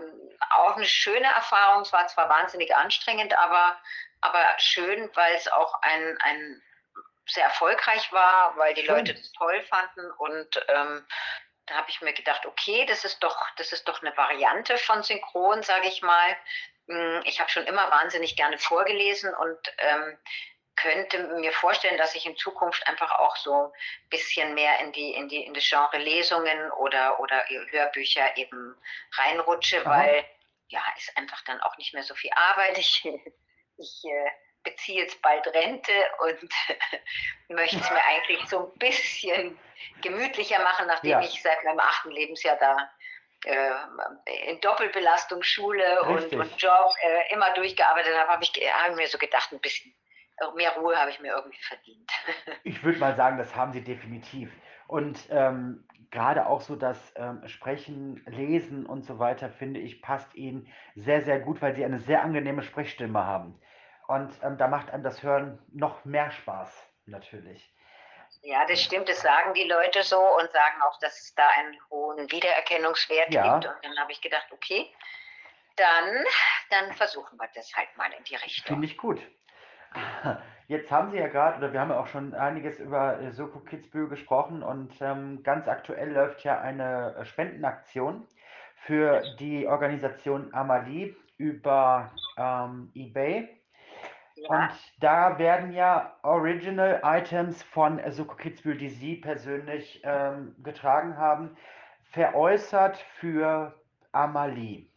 auch 0.52 0.76
eine 0.76 0.86
schöne 0.86 1.34
Erfahrung. 1.34 1.82
Es 1.82 1.92
war 1.92 2.06
zwar 2.10 2.30
wahnsinnig 2.30 2.76
anstrengend, 2.76 3.36
aber, 3.40 3.76
aber 4.22 4.46
schön, 4.60 5.10
weil 5.16 5.34
es 5.34 5.48
auch 5.48 5.82
ein, 5.82 6.16
ein 6.22 6.62
sehr 7.26 7.46
erfolgreich 7.46 8.14
war, 8.14 8.56
weil 8.56 8.76
die. 8.76 8.84
Leute 8.84 9.16
das 9.16 9.32
toll 9.32 9.64
fanden. 9.64 10.12
Und 10.12 10.64
ähm, 10.68 11.08
da 11.70 11.76
habe 11.76 11.90
ich 11.90 12.02
mir 12.02 12.14
gedacht, 12.14 12.46
okay, 12.46 12.86
das 12.86 13.06
ist 13.06 13.24
doch, 13.24 13.38
das 13.58 13.72
ist 13.72 13.88
doch 13.88 14.02
eine 14.02 14.16
Variante 14.18 14.78
von 14.78 15.04
Synchron, 15.04 15.62
sage 15.64 15.88
ich 15.88 16.02
mal. 16.02 16.36
Hm, 16.88 17.22
ich 17.26 17.40
habe 17.40 17.50
schon 17.50 17.66
immer 17.68 17.90
wahnsinnig 17.92 18.36
gerne 18.36 18.58
vorgelesen 18.58 19.34
und 19.36 19.60
ähm, 19.78 20.18
könnte 20.76 21.20
mir 21.40 21.52
vorstellen, 21.52 21.98
dass 21.98 22.16
ich 22.16 22.26
in 22.26 22.38
Zukunft 22.38 22.88
einfach 22.88 23.12
auch 23.20 23.36
so 23.36 23.66
ein 23.66 24.10
bisschen 24.10 24.54
mehr 24.56 24.80
in 24.80 24.92
die, 24.94 25.14
in 25.14 25.28
die, 25.28 25.44
in 25.44 25.54
das 25.54 25.68
Genre 25.68 25.98
Lesungen 25.98 26.72
oder, 26.72 27.20
oder 27.20 27.46
Hörbücher 27.70 28.38
eben 28.38 28.76
reinrutsche, 29.18 29.86
Aha. 29.86 29.90
weil 29.90 30.26
ja, 30.70 30.82
ist 30.98 31.16
einfach 31.18 31.44
dann 31.46 31.60
auch 31.62 31.78
nicht 31.78 31.94
mehr 31.94 32.04
so 32.04 32.16
viel 32.16 32.32
Arbeit. 32.34 32.78
Ich, 32.78 33.04
ich 33.78 34.04
äh, 34.06 34.32
beziehe 34.64 35.02
jetzt 35.02 35.22
bald 35.22 35.46
Rente 35.48 35.92
und 36.20 36.50
möchte 37.56 37.78
es 37.78 37.90
mir 37.90 38.04
eigentlich 38.04 38.46
so 38.48 38.72
ein 38.72 38.80
bisschen 38.80 39.60
gemütlicher 40.02 40.62
machen, 40.62 40.88
nachdem 40.88 41.12
ja. 41.12 41.22
ich 41.22 41.42
seit 41.42 41.64
meinem 41.64 41.80
achten 41.80 42.12
Lebensjahr 42.12 42.58
da 42.58 42.92
äh, 43.46 44.52
in 44.52 44.60
Doppelbelastung 44.60 45.44
Schule 45.44 46.04
und, 46.04 46.34
und, 46.34 46.62
Job 46.62 46.94
äh, 47.04 47.34
immer 47.34 47.54
durchgearbeitet 47.54 48.18
habe, 48.18 48.30
habe 48.30 48.44
ich, 48.44 48.52
hab 48.74 48.92
ich 48.92 48.96
mir 48.98 49.08
so 49.08 49.18
gedacht, 49.18 49.52
ein 49.52 49.60
bisschen 49.60 49.94
mehr 50.56 50.72
Ruhe 50.72 50.98
habe 50.98 51.12
ich 51.12 51.20
mir 51.20 51.34
irgendwie 51.34 51.62
verdient. 51.62 52.12
ich 52.64 52.84
würde 52.84 53.00
mal 53.00 53.16
sagen, 53.16 53.38
das 53.38 53.56
haben 53.56 53.74
Sie 53.74 53.84
definitiv. 53.84 54.52
Und 54.88 55.28
ähm, 55.30 55.86
gerade 56.12 56.48
auch 56.48 56.62
so 56.62 56.76
das 56.76 57.14
ähm, 57.16 57.48
Sprechen, 57.48 58.24
Lesen 58.26 58.86
und 58.86 59.04
so 59.04 59.20
weiter, 59.20 59.50
finde 59.50 59.80
ich, 59.80 60.02
passt 60.02 60.34
Ihnen 60.36 60.68
sehr, 60.96 61.22
sehr 61.22 61.40
gut, 61.40 61.62
weil 61.62 61.76
Sie 61.76 61.86
eine 61.86 62.00
sehr 62.00 62.24
angenehme 62.24 62.64
Sprechstimme 62.64 63.26
haben. 63.26 63.60
Und 64.10 64.34
ähm, 64.42 64.58
da 64.58 64.68
macht 64.68 64.90
einem 64.90 65.04
das 65.04 65.22
Hören 65.22 65.60
noch 65.72 66.04
mehr 66.04 66.32
Spaß, 66.32 66.84
natürlich. 67.06 67.72
Ja, 68.42 68.66
das 68.66 68.82
stimmt, 68.82 69.08
das 69.08 69.22
sagen 69.22 69.54
die 69.54 69.66
Leute 69.66 70.02
so 70.02 70.18
und 70.18 70.52
sagen 70.52 70.82
auch, 70.82 70.98
dass 71.00 71.16
es 71.20 71.36
da 71.36 71.48
einen 71.60 71.78
hohen 71.92 72.32
Wiedererkennungswert 72.32 73.32
ja. 73.32 73.60
gibt. 73.60 73.68
Und 73.68 73.86
dann 73.86 73.96
habe 74.00 74.12
ich 74.12 74.20
gedacht, 74.20 74.48
okay, 74.52 74.92
dann, 75.76 76.26
dann 76.72 76.92
versuchen 76.94 77.38
wir 77.38 77.48
das 77.54 77.72
halt 77.76 77.96
mal 77.98 78.12
in 78.18 78.24
die 78.24 78.34
Richtung. 78.34 78.66
Finde 78.66 78.88
ich 78.88 78.98
gut. 78.98 79.22
Jetzt 80.68 80.90
haben 80.90 81.12
Sie 81.12 81.18
ja 81.18 81.28
gerade, 81.28 81.60
oder 81.60 81.72
wir 81.72 81.80
haben 81.80 81.92
ja 81.92 82.00
auch 82.00 82.08
schon 82.08 82.34
einiges 82.34 82.80
über 82.80 83.20
äh, 83.20 83.32
Soko 83.32 83.60
Kitzbühel 83.60 84.10
gesprochen 84.10 84.64
und 84.64 85.00
ähm, 85.02 85.44
ganz 85.44 85.68
aktuell 85.68 86.14
läuft 86.14 86.44
ja 86.44 86.60
eine 86.60 87.16
äh, 87.16 87.26
Spendenaktion 87.26 88.28
für 88.74 89.22
die 89.38 89.68
Organisation 89.68 90.52
Amalie 90.52 91.16
über 91.38 92.12
ähm, 92.38 92.92
eBay. 92.96 93.59
Ja. 94.42 94.50
Und 94.50 94.72
da 95.00 95.38
werden 95.38 95.72
ja 95.74 96.18
Original 96.24 97.02
Items 97.04 97.62
von 97.64 98.00
Soko 98.12 98.36
Kitzbühel, 98.36 98.78
die 98.78 98.90
Sie 98.90 99.16
persönlich 99.16 100.02
ähm, 100.04 100.56
getragen 100.64 101.18
haben, 101.18 101.58
veräußert 102.12 102.98
für 102.98 103.74
Amalie. 104.12 104.88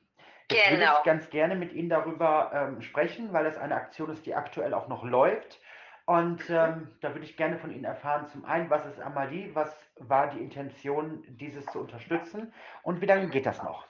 Jetzt 0.50 0.70
würde 0.70 0.84
ich 0.84 1.04
ganz 1.04 1.30
gerne 1.30 1.54
mit 1.54 1.72
Ihnen 1.72 1.88
darüber 1.88 2.50
ähm, 2.54 2.82
sprechen, 2.82 3.32
weil 3.32 3.46
es 3.46 3.56
eine 3.56 3.74
Aktion 3.74 4.10
ist, 4.10 4.26
die 4.26 4.34
aktuell 4.34 4.74
auch 4.74 4.88
noch 4.88 5.04
läuft. 5.04 5.60
Und 6.04 6.50
ähm, 6.50 6.90
da 7.00 7.10
würde 7.10 7.24
ich 7.24 7.36
gerne 7.36 7.58
von 7.58 7.70
Ihnen 7.70 7.84
erfahren, 7.84 8.26
zum 8.28 8.44
einen, 8.44 8.68
was 8.70 8.84
ist 8.86 9.00
Amalie, 9.00 9.54
was 9.54 9.74
war 9.98 10.28
die 10.30 10.40
Intention, 10.40 11.24
dieses 11.28 11.64
zu 11.66 11.78
unterstützen 11.80 12.52
und 12.82 13.00
wie 13.00 13.06
lange 13.06 13.28
geht 13.28 13.46
das 13.46 13.62
noch? 13.62 13.86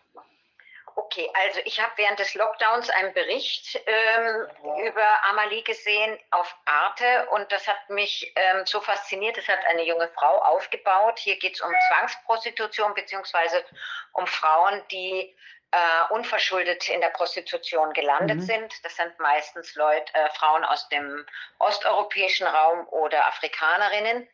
Okay, 0.94 1.30
also 1.34 1.60
ich 1.64 1.80
habe 1.80 1.92
während 1.96 2.18
des 2.18 2.34
Lockdowns 2.34 2.90
einen 2.90 3.12
Bericht 3.14 3.80
ähm, 3.86 4.46
über 4.84 5.24
Amalie 5.24 5.62
gesehen 5.62 6.18
auf 6.30 6.54
Arte 6.64 7.28
und 7.30 7.50
das 7.50 7.66
hat 7.66 7.88
mich 7.90 8.32
ähm, 8.36 8.64
so 8.66 8.80
fasziniert. 8.80 9.38
Es 9.38 9.48
hat 9.48 9.64
eine 9.66 9.84
junge 9.84 10.08
Frau 10.08 10.38
aufgebaut. 10.38 11.18
Hier 11.18 11.38
geht 11.38 11.54
es 11.54 11.60
um 11.60 11.72
Zwangsprostitution 11.88 12.94
beziehungsweise 12.94 13.64
um 14.12 14.26
Frauen, 14.26 14.82
die 14.90 15.34
äh, 15.72 16.12
unverschuldet 16.12 16.88
in 16.88 17.00
der 17.00 17.08
Prostitution 17.10 17.92
gelandet 17.94 18.38
mhm. 18.38 18.42
sind. 18.42 18.84
Das 18.84 18.96
sind 18.96 19.18
meistens 19.18 19.74
Leute, 19.74 20.14
äh, 20.14 20.28
Frauen 20.34 20.64
aus 20.64 20.88
dem 20.90 21.26
osteuropäischen 21.58 22.46
Raum 22.46 22.86
oder 22.88 23.26
Afrikanerinnen. 23.26 24.28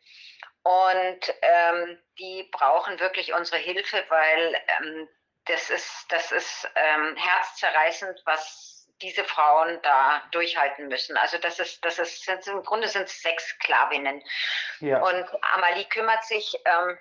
Und 0.63 1.33
ähm, 1.41 1.97
die 2.19 2.43
brauchen 2.51 2.99
wirklich 2.99 3.33
unsere 3.33 3.57
Hilfe, 3.57 4.03
weil 4.09 4.61
ähm, 4.79 5.07
das 5.45 5.69
ist, 5.69 6.05
das 6.09 6.31
ist 6.31 6.69
ähm, 6.75 7.15
herzzerreißend, 7.15 8.21
was 8.25 8.87
diese 9.01 9.23
Frauen 9.23 9.79
da 9.81 10.21
durchhalten 10.31 10.87
müssen. 10.87 11.17
Also 11.17 11.37
das 11.37 11.59
ist, 11.59 11.83
das 11.85 11.99
ist, 11.99 12.27
im 12.47 12.63
Grunde 12.63 12.87
sind 12.87 13.03
es 13.03 13.21
sechs 13.21 13.47
Sklavinnen. 13.49 14.21
Ja. 14.79 15.01
Und 15.01 15.25
Amalie 15.53 15.85
kümmert 15.85 16.23
sich 16.25 16.55
ähm, 16.65 16.97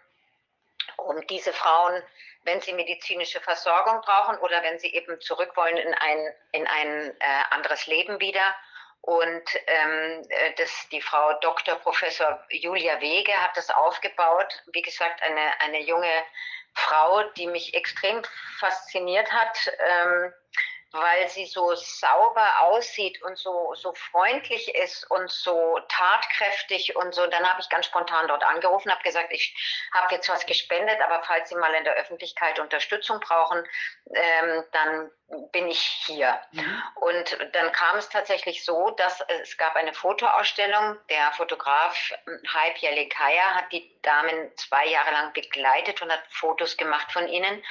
um 0.96 1.26
diese 1.26 1.52
Frauen, 1.52 2.02
wenn 2.44 2.60
sie 2.60 2.72
medizinische 2.72 3.40
Versorgung 3.40 4.00
brauchen 4.02 4.38
oder 4.38 4.62
wenn 4.62 4.78
sie 4.78 4.94
eben 4.94 5.20
zurück 5.20 5.56
wollen 5.56 5.76
in 5.76 5.94
ein, 5.94 6.34
in 6.52 6.66
ein 6.66 7.16
äh, 7.20 7.42
anderes 7.50 7.86
Leben 7.86 8.20
wieder. 8.20 8.54
Und 9.00 9.44
ähm, 9.66 10.22
äh, 10.28 10.52
das, 10.56 10.88
die 10.90 11.00
Frau 11.00 11.32
Dr. 11.40 11.76
Professor 11.76 12.44
Julia 12.50 13.00
Wege 13.00 13.32
hat 13.32 13.56
das 13.56 13.70
aufgebaut. 13.70 14.62
Wie 14.72 14.82
gesagt, 14.82 15.22
eine, 15.22 15.60
eine 15.60 15.80
junge 15.80 16.10
Frau, 16.78 17.22
die 17.36 17.46
mich 17.46 17.74
extrem 17.74 18.22
fasziniert 18.58 19.32
hat. 19.32 19.70
Ähm, 19.78 20.32
weil 20.92 21.28
sie 21.28 21.46
so 21.46 21.74
sauber 21.74 22.60
aussieht 22.62 23.20
und 23.22 23.36
so, 23.36 23.74
so 23.74 23.92
freundlich 23.94 24.74
ist 24.74 25.10
und 25.10 25.30
so 25.30 25.78
tatkräftig 25.88 26.96
und 26.96 27.14
so. 27.14 27.26
Dann 27.26 27.48
habe 27.48 27.60
ich 27.60 27.68
ganz 27.68 27.86
spontan 27.86 28.26
dort 28.28 28.42
angerufen, 28.42 28.90
habe 28.90 29.02
gesagt, 29.02 29.32
ich 29.32 29.54
habe 29.92 30.14
jetzt 30.14 30.28
was 30.28 30.46
gespendet, 30.46 31.00
aber 31.02 31.22
falls 31.24 31.50
Sie 31.50 31.56
mal 31.56 31.74
in 31.74 31.84
der 31.84 31.94
Öffentlichkeit 31.94 32.58
Unterstützung 32.58 33.20
brauchen, 33.20 33.64
ähm, 34.14 34.64
dann 34.72 35.10
bin 35.52 35.68
ich 35.68 35.80
hier. 36.06 36.40
Mhm. 36.52 36.82
Und 36.94 37.38
dann 37.52 37.70
kam 37.72 37.98
es 37.98 38.08
tatsächlich 38.08 38.64
so, 38.64 38.90
dass 38.90 39.22
es 39.42 39.58
gab 39.58 39.76
eine 39.76 39.92
Fotoausstellung. 39.92 40.96
Der 41.10 41.32
Fotograf 41.32 42.12
Hype 42.54 42.78
Jelikaya 42.78 43.54
hat 43.54 43.70
die 43.72 44.00
Damen 44.00 44.50
zwei 44.56 44.86
Jahre 44.86 45.10
lang 45.12 45.32
begleitet 45.34 46.00
und 46.00 46.10
hat 46.10 46.22
Fotos 46.30 46.78
gemacht 46.78 47.12
von 47.12 47.28
ihnen. 47.28 47.62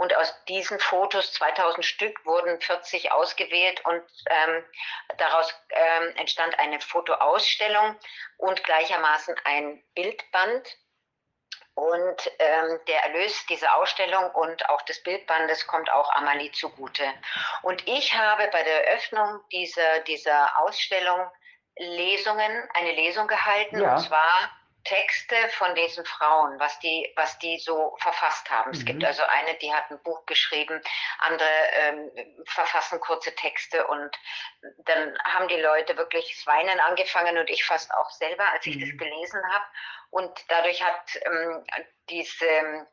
Und 0.00 0.16
aus 0.16 0.34
diesen 0.46 0.80
Fotos, 0.80 1.30
2000 1.34 1.84
Stück, 1.84 2.24
wurden 2.24 2.58
40 2.58 3.12
ausgewählt 3.12 3.84
und 3.84 4.02
ähm, 4.30 4.64
daraus 5.18 5.54
ähm, 5.68 6.16
entstand 6.16 6.58
eine 6.58 6.80
Fotoausstellung 6.80 7.98
und 8.38 8.64
gleichermaßen 8.64 9.36
ein 9.44 9.84
Bildband 9.94 10.66
und 11.74 12.32
ähm, 12.38 12.80
der 12.88 13.04
Erlös 13.04 13.44
dieser 13.44 13.74
Ausstellung 13.74 14.30
und 14.30 14.66
auch 14.70 14.80
des 14.82 15.02
Bildbandes 15.02 15.66
kommt 15.66 15.92
auch 15.92 16.10
Amalie 16.14 16.50
zugute. 16.52 17.04
Und 17.60 17.86
ich 17.86 18.14
habe 18.14 18.48
bei 18.48 18.62
der 18.62 18.86
Eröffnung 18.86 19.40
dieser, 19.52 20.00
dieser 20.06 20.58
Ausstellung 20.60 21.30
Lesungen, 21.76 22.70
eine 22.72 22.92
Lesung 22.92 23.26
gehalten, 23.26 23.82
ja. 23.82 23.96
und 23.96 24.00
zwar 24.00 24.50
Texte 24.84 25.36
von 25.50 25.74
diesen 25.74 26.04
Frauen, 26.04 26.58
was 26.58 26.78
die, 26.80 27.12
was 27.16 27.38
die 27.38 27.58
so 27.58 27.96
verfasst 28.00 28.50
haben. 28.50 28.70
Mhm. 28.70 28.76
Es 28.76 28.84
gibt 28.84 29.00
mhm. 29.00 29.06
also 29.06 29.22
eine, 29.22 29.54
die 29.58 29.72
hat 29.72 29.90
ein 29.90 30.02
Buch 30.02 30.24
geschrieben, 30.26 30.80
andere 31.18 31.48
ähm, 31.72 32.10
verfassen 32.46 33.00
kurze 33.00 33.34
Texte 33.34 33.86
und 33.86 34.10
dann 34.84 35.18
haben 35.24 35.48
die 35.48 35.60
Leute 35.60 35.96
wirklich 35.96 36.34
das 36.34 36.46
Weinen 36.46 36.80
angefangen 36.80 37.38
und 37.38 37.50
ich 37.50 37.64
fast 37.64 37.92
auch 37.94 38.10
selber, 38.10 38.50
als 38.52 38.66
ich 38.66 38.76
mhm. 38.76 38.80
das 38.80 38.98
gelesen 38.98 39.40
habe. 39.52 39.64
Und 40.10 40.44
dadurch 40.48 40.82
hat 40.82 41.16
ähm, 41.24 41.64
diese, 42.08 42.86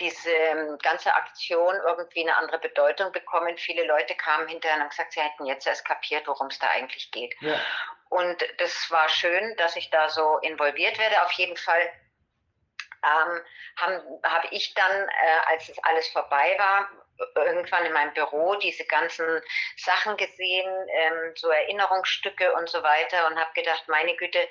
diese 0.00 0.78
ganze 0.82 1.14
Aktion 1.14 1.74
irgendwie 1.86 2.22
eine 2.22 2.36
andere 2.36 2.58
Bedeutung 2.58 3.12
bekommen. 3.12 3.56
Viele 3.58 3.86
Leute 3.86 4.14
kamen 4.14 4.48
hinterher 4.48 4.76
und 4.76 4.82
haben 4.82 4.90
gesagt, 4.90 5.12
sie 5.12 5.20
hätten 5.20 5.46
jetzt 5.46 5.66
erst 5.66 5.84
kapiert, 5.84 6.26
worum 6.26 6.48
es 6.48 6.58
da 6.58 6.68
eigentlich 6.68 7.10
geht. 7.10 7.34
Ja. 7.40 7.60
Und 8.10 8.44
das 8.58 8.90
war 8.90 9.08
schön, 9.08 9.56
dass 9.56 9.76
ich 9.76 9.88
da 9.90 10.08
so 10.10 10.38
involviert 10.38 10.98
werde. 10.98 11.22
Auf 11.22 11.32
jeden 11.32 11.56
Fall 11.56 11.92
ähm, 13.04 13.40
habe 13.76 14.20
hab 14.24 14.52
ich 14.52 14.74
dann, 14.74 15.08
äh, 15.08 15.38
als 15.46 15.68
es 15.68 15.78
alles 15.84 16.08
vorbei 16.08 16.56
war, 16.58 16.90
irgendwann 17.36 17.86
in 17.86 17.92
meinem 17.92 18.12
Büro 18.12 18.56
diese 18.56 18.84
ganzen 18.84 19.40
Sachen 19.76 20.16
gesehen, 20.16 20.88
ähm, 20.92 21.32
so 21.36 21.50
Erinnerungsstücke 21.50 22.52
und 22.54 22.68
so 22.68 22.82
weiter 22.82 23.26
und 23.28 23.38
habe 23.38 23.52
gedacht, 23.54 23.84
meine 23.88 24.16
Güte, 24.16 24.48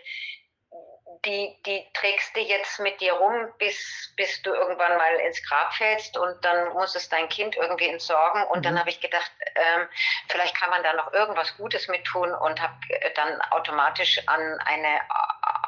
die, 1.25 1.55
die 1.65 1.85
trägst 1.93 2.35
du 2.35 2.39
jetzt 2.39 2.79
mit 2.79 3.01
dir 3.01 3.13
rum, 3.13 3.51
bis, 3.57 4.13
bis 4.15 4.41
du 4.41 4.51
irgendwann 4.51 4.97
mal 4.97 5.15
ins 5.25 5.41
Grab 5.47 5.73
fällst 5.73 6.17
und 6.17 6.43
dann 6.45 6.73
muss 6.73 6.95
es 6.95 7.09
dein 7.09 7.27
Kind 7.29 7.57
irgendwie 7.57 7.87
entsorgen. 7.87 8.43
Und 8.43 8.59
mhm. 8.59 8.63
dann 8.63 8.79
habe 8.79 8.89
ich 8.89 9.01
gedacht, 9.01 9.31
ähm, 9.55 9.87
vielleicht 10.29 10.55
kann 10.55 10.69
man 10.69 10.83
da 10.83 10.93
noch 10.93 11.11
irgendwas 11.13 11.55
Gutes 11.57 11.87
mit 11.87 12.05
tun 12.05 12.31
und 12.33 12.61
habe 12.61 12.73
äh, 12.89 13.13
dann 13.15 13.41
automatisch 13.51 14.21
an 14.27 14.59
eine 14.65 15.01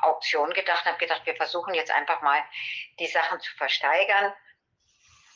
Auktion 0.01 0.51
gedacht 0.51 0.85
und 0.85 0.93
habe 0.93 0.99
gedacht, 0.99 1.25
wir 1.25 1.35
versuchen 1.35 1.73
jetzt 1.73 1.91
einfach 1.91 2.21
mal 2.21 2.41
die 2.99 3.07
Sachen 3.07 3.39
zu 3.39 3.53
versteigern. 3.55 4.33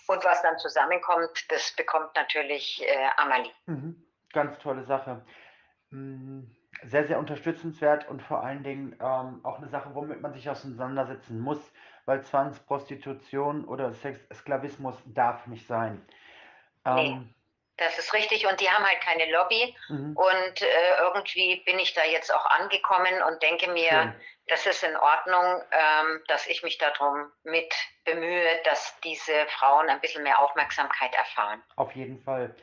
Und 0.07 0.23
was 0.23 0.41
dann 0.43 0.57
zusammenkommt, 0.59 1.51
das 1.51 1.75
bekommt 1.75 2.15
natürlich 2.15 2.83
äh, 2.87 3.09
Amalie. 3.17 3.51
Mhm. 3.65 4.05
Ganz 4.31 4.59
tolle 4.59 4.85
Sache. 4.85 5.25
Mhm 5.89 6.54
sehr, 6.87 7.05
sehr 7.07 7.19
unterstützenswert 7.19 8.07
und 8.07 8.21
vor 8.21 8.43
allen 8.43 8.63
Dingen 8.63 8.97
ähm, 9.01 9.41
auch 9.43 9.57
eine 9.57 9.67
Sache, 9.67 9.89
womit 9.93 10.21
man 10.21 10.33
sich 10.33 10.49
auseinandersetzen 10.49 11.39
muss, 11.39 11.59
weil 12.05 12.23
Zwangsprostitution 12.23 13.65
oder 13.65 13.91
Sexsklavismus 13.93 14.95
darf 15.05 15.47
nicht 15.47 15.67
sein. 15.67 16.05
Ähm, 16.85 16.95
nee, 16.95 17.21
das 17.77 17.97
ist 17.97 18.13
richtig 18.13 18.47
und 18.47 18.61
die 18.61 18.69
haben 18.69 18.85
halt 18.85 19.01
keine 19.01 19.29
Lobby 19.31 19.75
mhm. 19.89 20.15
und 20.15 20.61
äh, 20.61 20.97
irgendwie 20.99 21.61
bin 21.65 21.79
ich 21.79 21.93
da 21.93 22.03
jetzt 22.05 22.33
auch 22.33 22.45
angekommen 22.45 23.21
und 23.27 23.41
denke 23.41 23.69
mir, 23.71 23.89
Schön. 23.89 24.15
das 24.47 24.65
ist 24.65 24.83
in 24.83 24.95
Ordnung, 24.95 25.61
ähm, 25.71 26.23
dass 26.27 26.47
ich 26.47 26.63
mich 26.63 26.77
darum 26.77 27.31
mit 27.43 27.73
bemühe, 28.05 28.61
dass 28.63 28.97
diese 29.01 29.33
Frauen 29.57 29.89
ein 29.89 29.99
bisschen 29.99 30.23
mehr 30.23 30.39
Aufmerksamkeit 30.39 31.13
erfahren. 31.15 31.61
Auf 31.75 31.91
jeden 31.93 32.21
Fall. 32.21 32.55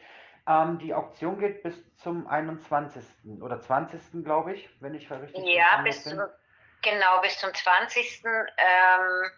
Ähm, 0.46 0.78
die 0.78 0.92
Auktion 0.92 1.38
geht 1.38 1.62
bis 1.62 1.74
zum 1.96 2.26
21. 2.26 3.04
oder 3.40 3.60
20. 3.60 4.24
glaube 4.24 4.54
ich, 4.54 4.68
wenn 4.80 4.94
ich 4.94 5.10
richtig 5.10 5.44
Ja, 5.44 5.80
bis 5.82 6.04
bin. 6.04 6.18
Zum, 6.18 6.28
genau, 6.82 7.20
bis 7.20 7.38
zum 7.38 7.54
20. 7.54 8.24
Ähm, 8.24 9.30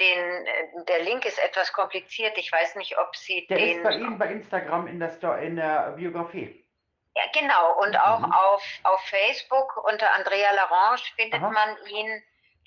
den, 0.00 0.46
äh, 0.46 0.84
der 0.88 1.02
Link 1.02 1.24
ist 1.26 1.38
etwas 1.38 1.72
kompliziert. 1.72 2.36
Ich 2.38 2.50
weiß 2.50 2.76
nicht, 2.76 2.98
ob 2.98 3.14
Sie 3.16 3.46
der 3.48 3.58
den. 3.58 3.66
Der 3.66 3.76
ist 3.76 3.82
bei 3.82 4.04
Ihnen 4.06 4.18
bei 4.18 4.26
Instagram 4.32 4.86
in 4.86 4.98
der, 4.98 5.10
Sto 5.10 5.34
in 5.34 5.56
der 5.56 5.92
Biografie. 5.92 6.64
Ja, 7.14 7.22
genau. 7.32 7.78
Und 7.80 7.98
auch 7.98 8.20
mhm. 8.20 8.32
auf, 8.32 8.62
auf 8.84 9.00
Facebook 9.06 9.84
unter 9.84 10.12
Andrea 10.14 10.52
Larange 10.52 11.02
findet 11.16 11.42
Aha. 11.42 11.50
man 11.50 11.76
ihn. 11.88 12.22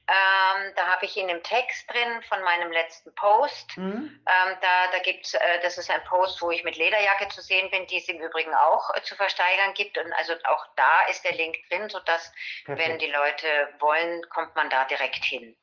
Ähm, 0.10 0.74
da 0.76 0.88
habe 0.88 1.06
ich 1.06 1.16
ihn 1.18 1.30
im 1.30 1.44
Text 1.44 1.88
drin 1.88 2.24
von 2.28 2.42
meinem 2.42 2.72
letzten 2.72 3.14
Post. 3.14 3.78
Mhm. 3.78 4.20
Ähm, 4.26 4.58
da 4.60 4.92
da 4.92 5.00
gibt 5.04 5.28
es, 5.28 5.36
äh, 5.36 5.40
das 5.62 5.78
ist 5.78 5.92
ein 5.92 6.04
Post, 6.06 6.42
wo 6.42 6.50
ich 6.50 6.64
mit 6.64 6.78
Lederjacke 6.78 7.28
zu 7.28 7.42
sehen 7.42 7.70
bin, 7.70 7.86
die 7.86 7.98
es 7.98 8.10
im 8.10 8.20
Übrigen 8.20 8.54
auch 8.56 8.90
äh, 8.96 9.04
zu 9.04 9.16
versteigern 9.16 9.76
gibt. 9.76 10.00
Und 10.00 10.12
also 10.14 10.34
auch 10.46 10.66
da 10.76 11.06
ist 11.12 11.24
der 11.26 11.36
Link 11.36 11.58
drin, 11.70 11.90
sodass, 11.90 12.34
Perfekt. 12.66 12.90
wenn 12.90 12.98
die 12.98 13.12
Leute 13.12 13.48
wollen, 13.80 14.28
kommt 14.30 14.56
man 14.56 14.72
da 14.72 14.86
direkt 14.86 15.24
hin. 15.24 15.56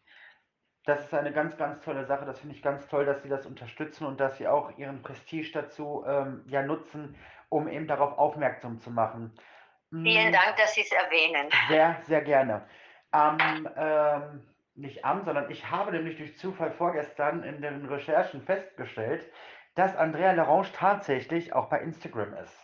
Das 0.85 1.00
ist 1.00 1.14
eine 1.14 1.32
ganz, 1.32 1.56
ganz 1.56 1.85
tolle 1.85 2.06
Sache. 2.06 2.24
Das 2.24 2.38
finde 2.38 2.54
ich 2.54 2.62
ganz 2.62 2.87
toll, 2.87 3.04
dass 3.04 3.24
Sie 3.24 3.28
das 3.28 3.46
unterstützen 3.46 4.06
und 4.06 4.20
dass 4.20 4.38
Sie 4.38 4.46
auch 4.46 4.78
Ihren 4.78 5.02
Prestige 5.02 5.50
dazu 5.54 6.04
ähm, 6.06 6.44
ja 6.46 6.62
nutzen, 6.62 7.18
um 7.48 7.66
eben 7.66 7.88
darauf 7.88 8.16
aufmerksam 8.16 8.78
zu 8.78 8.90
machen. 8.90 9.37
Vielen 9.90 10.26
hm. 10.26 10.32
Dank, 10.32 10.56
dass 10.56 10.74
Sie 10.74 10.82
es 10.82 10.92
erwähnen. 10.92 11.50
Sehr, 11.68 12.00
sehr 12.04 12.20
gerne 12.20 12.68
am, 13.16 13.68
ähm, 13.76 14.46
nicht 14.74 15.05
am, 15.05 15.24
sondern 15.24 15.50
ich 15.50 15.70
habe 15.70 15.92
nämlich 15.92 16.16
durch 16.16 16.37
Zufall 16.38 16.70
vorgestern 16.70 17.42
in 17.42 17.62
den 17.62 17.87
Recherchen 17.87 18.42
festgestellt, 18.42 19.24
dass 19.74 19.96
Andrea 19.96 20.33
Larange 20.33 20.68
tatsächlich 20.72 21.52
auch 21.52 21.68
bei 21.68 21.81
Instagram 21.81 22.35
ist. 22.35 22.59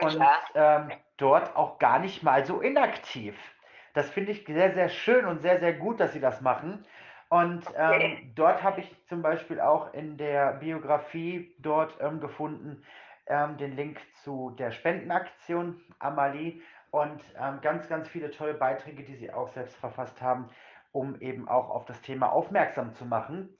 Und 0.00 0.20
ähm, 0.54 0.90
dort 1.16 1.54
auch 1.56 1.78
gar 1.78 1.98
nicht 1.98 2.22
mal 2.22 2.44
so 2.44 2.60
inaktiv. 2.60 3.36
Das 3.94 4.10
finde 4.10 4.32
ich 4.32 4.44
sehr, 4.44 4.74
sehr 4.74 4.88
schön 4.88 5.24
und 5.24 5.40
sehr, 5.40 5.60
sehr 5.60 5.72
gut, 5.72 6.00
dass 6.00 6.12
sie 6.12 6.20
das 6.20 6.40
machen. 6.40 6.84
Und 7.28 7.64
ähm, 7.76 8.32
dort 8.34 8.62
habe 8.62 8.80
ich 8.80 9.06
zum 9.06 9.22
Beispiel 9.22 9.60
auch 9.60 9.94
in 9.94 10.16
der 10.16 10.54
Biografie 10.54 11.54
dort 11.58 11.96
ähm, 12.00 12.20
gefunden 12.20 12.84
ähm, 13.26 13.56
den 13.56 13.76
Link 13.76 14.00
zu 14.22 14.54
der 14.58 14.70
Spendenaktion 14.70 15.80
Amalie 15.98 16.60
und 16.94 17.24
ähm, 17.40 17.60
ganz, 17.60 17.88
ganz 17.88 18.08
viele 18.08 18.30
tolle 18.30 18.54
Beiträge, 18.54 19.02
die 19.02 19.16
sie 19.16 19.32
auch 19.32 19.48
selbst 19.48 19.76
verfasst 19.76 20.22
haben, 20.22 20.48
um 20.92 21.20
eben 21.20 21.48
auch 21.48 21.68
auf 21.70 21.86
das 21.86 22.00
Thema 22.02 22.30
aufmerksam 22.30 22.94
zu 22.94 23.04
machen. 23.04 23.58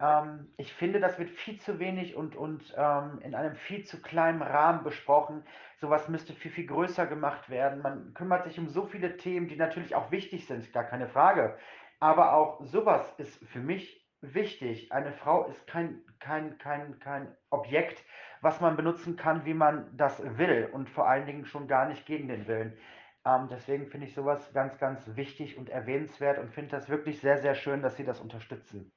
Ähm, 0.00 0.52
ich 0.58 0.74
finde, 0.74 1.00
das 1.00 1.18
wird 1.18 1.30
viel 1.30 1.58
zu 1.58 1.78
wenig 1.78 2.14
und, 2.14 2.36
und 2.36 2.74
ähm, 2.76 3.20
in 3.22 3.34
einem 3.34 3.56
viel 3.56 3.84
zu 3.84 4.02
kleinen 4.02 4.42
Rahmen 4.42 4.84
besprochen. 4.84 5.44
Sowas 5.80 6.10
müsste 6.10 6.34
viel, 6.34 6.50
viel 6.50 6.66
größer 6.66 7.06
gemacht 7.06 7.48
werden. 7.48 7.80
Man 7.80 8.12
kümmert 8.12 8.44
sich 8.44 8.58
um 8.58 8.68
so 8.68 8.84
viele 8.84 9.16
Themen, 9.16 9.48
die 9.48 9.56
natürlich 9.56 9.94
auch 9.94 10.10
wichtig 10.10 10.46
sind, 10.46 10.70
gar 10.74 10.84
keine 10.84 11.08
Frage. 11.08 11.56
Aber 12.00 12.34
auch 12.34 12.62
sowas 12.64 13.14
ist 13.16 13.42
für 13.48 13.60
mich 13.60 14.03
wichtig. 14.32 14.92
Eine 14.92 15.12
Frau 15.12 15.46
ist 15.46 15.66
kein, 15.66 16.02
kein, 16.20 16.56
kein, 16.58 16.98
kein 17.00 17.36
Objekt, 17.50 18.02
was 18.40 18.60
man 18.60 18.76
benutzen 18.76 19.16
kann, 19.16 19.44
wie 19.44 19.54
man 19.54 19.94
das 19.96 20.22
will 20.38 20.70
und 20.72 20.88
vor 20.88 21.08
allen 21.08 21.26
Dingen 21.26 21.44
schon 21.44 21.68
gar 21.68 21.86
nicht 21.86 22.06
gegen 22.06 22.28
den 22.28 22.46
Willen. 22.46 22.78
Ähm, 23.26 23.48
deswegen 23.50 23.88
finde 23.88 24.06
ich 24.06 24.14
sowas 24.14 24.52
ganz, 24.52 24.78
ganz 24.78 25.02
wichtig 25.16 25.56
und 25.56 25.68
erwähnenswert 25.68 26.38
und 26.38 26.52
finde 26.52 26.76
das 26.76 26.88
wirklich 26.88 27.20
sehr, 27.20 27.38
sehr 27.38 27.54
schön, 27.54 27.82
dass 27.82 27.96
Sie 27.96 28.04
das 28.04 28.20
unterstützen. 28.20 28.92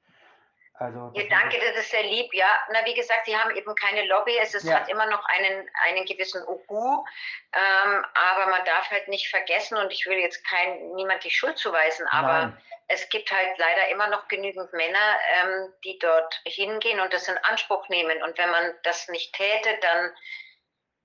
Also, 0.74 1.10
ja, 1.14 1.24
danke, 1.28 1.58
das 1.58 1.76
ist 1.82 1.90
sehr 1.90 2.04
lieb. 2.04 2.32
Ja, 2.32 2.46
na, 2.72 2.84
wie 2.84 2.94
gesagt, 2.94 3.26
Sie 3.26 3.36
haben 3.36 3.50
eben 3.56 3.74
keine 3.74 4.06
Lobby. 4.06 4.38
Es 4.40 4.54
ist, 4.54 4.64
ja. 4.64 4.76
hat 4.78 4.88
immer 4.88 5.06
noch 5.06 5.24
einen, 5.26 5.68
einen 5.88 6.04
gewissen 6.04 6.40
Ogu, 6.44 7.04
ähm, 7.52 8.04
aber 8.14 8.46
man 8.48 8.64
darf 8.64 8.88
halt 8.90 9.08
nicht 9.08 9.28
vergessen, 9.28 9.76
und 9.76 9.92
ich 9.92 10.06
will 10.06 10.18
jetzt 10.18 10.46
kein, 10.46 10.92
niemand 10.94 11.24
die 11.24 11.30
Schuld 11.30 11.58
zuweisen, 11.58 12.06
aber 12.08 12.46
Nein. 12.46 12.62
Es 12.88 13.08
gibt 13.10 13.30
halt 13.30 13.58
leider 13.58 13.88
immer 13.88 14.08
noch 14.08 14.28
genügend 14.28 14.72
Männer, 14.72 15.18
ähm, 15.34 15.74
die 15.84 15.98
dort 15.98 16.40
hingehen 16.44 17.00
und 17.00 17.12
das 17.12 17.28
in 17.28 17.36
Anspruch 17.38 17.86
nehmen. 17.88 18.22
Und 18.22 18.36
wenn 18.38 18.50
man 18.50 18.74
das 18.82 19.08
nicht 19.08 19.34
täte, 19.34 19.78
dann 19.80 20.12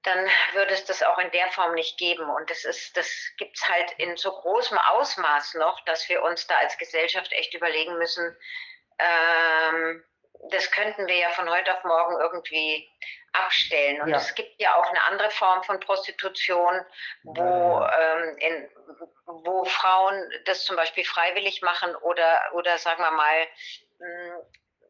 dann 0.06 0.30
würde 0.52 0.74
es 0.74 0.84
das 0.84 1.02
auch 1.02 1.17
in 1.19 1.32
der 1.32 1.50
Form 1.52 1.74
nicht 1.76 1.98
geben. 1.98 2.30
Und 2.30 2.50
das 2.50 2.63
das 2.93 3.10
gibt 3.38 3.58
es 3.58 3.69
halt 3.69 3.91
in 3.98 4.17
so 4.17 4.32
großem 4.32 4.78
Ausmaß 4.78 5.56
noch, 5.56 5.84
dass 5.86 6.08
wir 6.10 6.24
uns 6.24 6.48
da 6.48 6.58
als 6.58 6.78
Gesellschaft 6.78 7.32
echt 7.34 7.54
überlegen 7.54 7.98
müssen, 7.98 8.36
ähm, 9.00 10.04
das 10.50 10.72
könnten 10.72 11.08
wir 11.08 11.15
ja 11.15 11.30
von 11.30 11.50
heute 11.50 11.76
auf 11.76 11.84
morgen 11.84 12.19
irgendwie 12.19 12.89
abstellen. 13.34 14.02
Und 14.02 14.10
ja. 14.10 14.17
es 14.17 14.36
gibt 14.36 14.62
ja 14.62 14.76
auch 14.76 14.89
eine 14.89 15.04
andere 15.06 15.30
Form 15.32 15.63
von 15.63 15.80
Prostitution, 15.80 16.86
wo, 17.24 17.86
ähm, 17.86 18.38
in, 18.38 18.69
wo 19.26 19.63
Frauen 19.65 20.32
das 20.46 20.65
zum 20.65 20.76
Beispiel 20.76 21.04
freiwillig 21.04 21.62
machen 21.62 21.96
oder, 21.98 22.39
oder 22.54 22.78
sagen 22.78 23.02
wir 23.02 23.12
mal, 23.12 23.48
mh, 24.00 24.36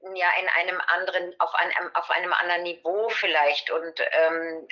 hm, 0.02 0.16
ja, 0.16 0.28
in 0.40 0.50
einem 0.50 0.82
anderen, 0.88 1.34
auf 1.40 1.54
einem, 1.56 1.96
auf 1.96 2.10
einem 2.10 2.34
anderen 2.34 2.64
Niveau 2.64 3.08
vielleicht. 3.10 3.72
Und 3.72 4.02
ähm, 4.12 4.68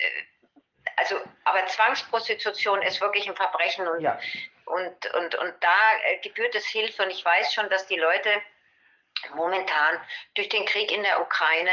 also, 0.98 1.16
aber 1.46 1.66
Zwangsprostitution 1.68 2.82
ist 2.82 3.00
wirklich 3.00 3.28
ein 3.30 3.36
Verbrechen 3.36 3.88
und, 3.88 4.02
ja. 4.02 4.20
und, 4.66 5.14
und, 5.14 5.36
und 5.36 5.54
da 5.62 5.78
gebührt 6.22 6.54
es 6.56 6.66
Hilfe. 6.66 7.04
Und 7.04 7.12
ich 7.12 7.24
weiß 7.24 7.54
schon, 7.54 7.70
dass 7.70 7.88
die 7.88 7.96
Leute 7.96 8.30
momentan 9.36 10.00
durch 10.36 10.50
den 10.50 10.66
Krieg 10.66 10.92
in 10.92 11.04
der 11.04 11.22
Ukraine 11.22 11.72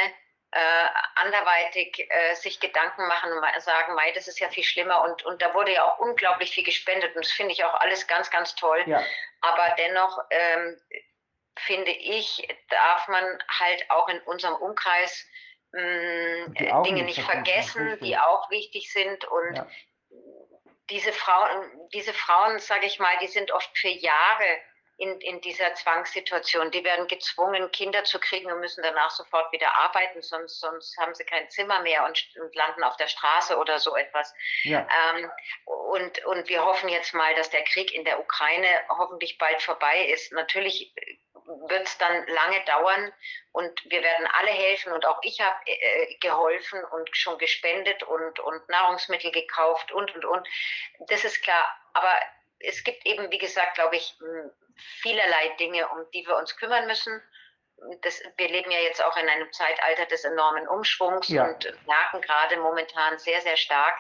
äh, 0.51 0.87
anderweitig 1.17 2.09
äh, 2.09 2.35
sich 2.35 2.59
Gedanken 2.59 3.07
machen 3.07 3.33
und 3.33 3.63
sagen, 3.63 3.95
Mai, 3.95 4.13
das 4.13 4.29
ist 4.29 4.41
ja 4.41 4.49
viel 4.49 4.65
schlimmer 4.65 5.03
und, 5.03 5.23
und 5.25 5.43
da 5.43 5.53
wurde 5.53 5.75
ja 5.75 5.85
auch 5.85 5.99
unglaublich 5.99 6.51
viel 6.51 6.65
gespendet 6.65 7.15
und 7.15 7.25
das 7.25 7.33
finde 7.33 7.53
ich 7.53 7.65
auch 7.65 7.75
alles 7.75 8.07
ganz, 8.07 8.31
ganz 8.31 8.55
toll. 8.55 8.83
Ja. 8.87 9.05
Aber 9.43 9.75
dennoch 9.77 10.19
ähm, 10.31 10.81
finde 11.59 11.91
ich, 11.91 12.49
darf 12.71 13.09
man 13.09 13.25
halt 13.61 13.91
auch 13.91 14.09
in 14.09 14.21
unserem 14.21 14.55
Umkreis 14.55 15.27
mh, 15.73 15.83
mm, 15.83 16.83
Dinge 16.85 17.03
nicht 17.03 17.21
vergessen, 17.21 17.99
die 18.01 18.17
auch 18.17 18.49
wichtig 18.51 18.91
sind 18.91 19.25
und 19.27 19.55
ja. 19.55 19.67
diese 20.89 21.13
Frauen, 21.13 21.89
diese 21.93 22.15
Frauen, 22.15 22.59
sage 22.59 22.87
ich 22.87 22.99
mal, 22.99 23.19
die 23.21 23.29
sind 23.29 23.51
oft 23.53 23.77
für 23.77 23.89
Jahre 23.89 24.61
in, 24.99 25.21
in 25.21 25.41
dieser 25.41 25.75
Zwangssituation. 25.75 26.73
Die 26.73 26.85
werden 26.85 27.07
gezwungen, 27.07 27.71
Kinder 27.71 28.03
zu 28.03 28.19
kriegen 28.19 28.51
und 28.51 28.59
müssen 28.59 28.83
danach 28.83 29.11
sofort 29.11 29.51
wieder 29.53 29.73
arbeiten, 29.77 30.21
sonst, 30.23 30.61
sonst 30.61 30.97
haben 30.99 31.15
sie 31.15 31.25
kein 31.25 31.49
Zimmer 31.51 31.81
mehr 31.83 32.05
und, 32.05 32.21
und 32.41 32.55
landen 32.55 32.83
auf 32.83 32.97
der 32.97 33.07
Straße 33.07 33.57
oder 33.57 33.79
so 33.79 33.97
etwas. 33.97 34.35
Ja. 34.65 34.87
Ähm, 35.15 35.31
und, 35.65 36.25
und 36.27 36.49
wir 36.49 36.65
hoffen 36.65 36.89
jetzt 36.89 37.15
mal, 37.15 37.33
dass 37.37 37.49
der 37.51 37.63
Krieg 37.65 37.95
in 37.95 38.05
der 38.05 38.19
Ukraine 38.19 38.69
hoffentlich 38.89 39.39
bald 39.39 39.63
vorbei 39.63 40.07
ist. 40.07 40.33
Natürlich 40.33 40.93
wird 41.69 41.87
es 41.87 41.97
dann 41.99 42.27
lange 42.27 42.65
dauern 42.65 43.13
und 43.53 43.81
wir 43.91 44.03
werden 44.03 44.27
alle 44.39 44.51
helfen 44.51 44.93
und 44.93 45.07
auch 45.07 45.19
ich 45.23 45.41
habe 45.41 45.57
äh, 45.65 46.15
geholfen 46.17 46.85
und 46.85 47.09
schon 47.17 47.39
gespendet 47.39 48.03
und, 48.03 48.41
und 48.41 48.69
Nahrungsmittel 48.69 49.31
gekauft 49.31 49.93
und, 49.93 50.15
und, 50.15 50.25
und. 50.25 50.49
Das 51.07 51.25
ist 51.25 51.41
klar. 51.43 51.65
Aber 51.95 52.13
es 52.61 52.85
gibt 52.85 53.07
eben, 53.07 53.31
wie 53.31 53.39
gesagt, 53.39 53.75
glaube 53.75 53.97
ich, 53.97 54.19
vielerlei 54.77 55.49
Dinge, 55.59 55.89
um 55.89 56.05
die 56.13 56.27
wir 56.27 56.37
uns 56.37 56.57
kümmern 56.57 56.87
müssen. 56.87 57.23
Das, 58.03 58.21
wir 58.37 58.49
leben 58.49 58.71
ja 58.71 58.81
jetzt 58.81 59.05
auch 59.05 59.17
in 59.17 59.29
einem 59.29 59.53
Zeitalter 59.53 60.07
des 60.07 60.25
enormen 60.25 60.67
Umschwungs 60.67 61.29
ja. 61.29 61.47
und 61.47 61.65
merken 61.87 62.21
gerade 62.21 62.57
momentan 62.57 63.19
sehr, 63.19 63.41
sehr 63.41 63.57
stark, 63.57 63.95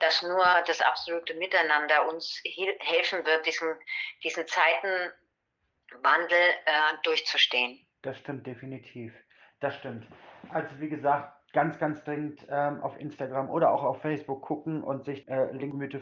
dass 0.00 0.22
nur 0.22 0.44
das 0.66 0.80
absolute 0.80 1.34
Miteinander 1.34 2.08
uns 2.08 2.42
helfen 2.80 3.24
wird, 3.24 3.46
diesen, 3.46 3.78
diesen 4.24 4.48
Zeitenwandel 4.48 5.12
äh, 6.64 6.96
durchzustehen. 7.04 7.86
Das 8.02 8.18
stimmt 8.18 8.46
definitiv. 8.46 9.12
Das 9.60 9.76
stimmt. 9.76 10.06
Also 10.52 10.68
wie 10.80 10.88
gesagt, 10.88 11.32
ganz, 11.52 11.78
ganz 11.78 12.02
dringend 12.04 12.44
ähm, 12.48 12.82
auf 12.82 12.98
Instagram 12.98 13.50
oder 13.50 13.70
auch 13.70 13.84
auf 13.84 14.00
Facebook 14.00 14.42
gucken 14.42 14.82
und 14.82 15.04
sich 15.04 15.28
äh, 15.28 15.52
Linkmythe 15.52 16.00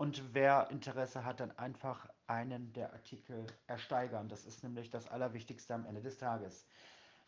und 0.00 0.32
wer 0.32 0.68
Interesse 0.70 1.26
hat, 1.26 1.40
dann 1.40 1.50
einfach 1.58 2.08
einen 2.26 2.72
der 2.72 2.90
Artikel 2.94 3.46
ersteigern. 3.66 4.30
Das 4.30 4.46
ist 4.46 4.62
nämlich 4.62 4.88
das 4.88 5.06
Allerwichtigste 5.06 5.74
am 5.74 5.84
Ende 5.84 6.00
des 6.00 6.16
Tages. 6.16 6.66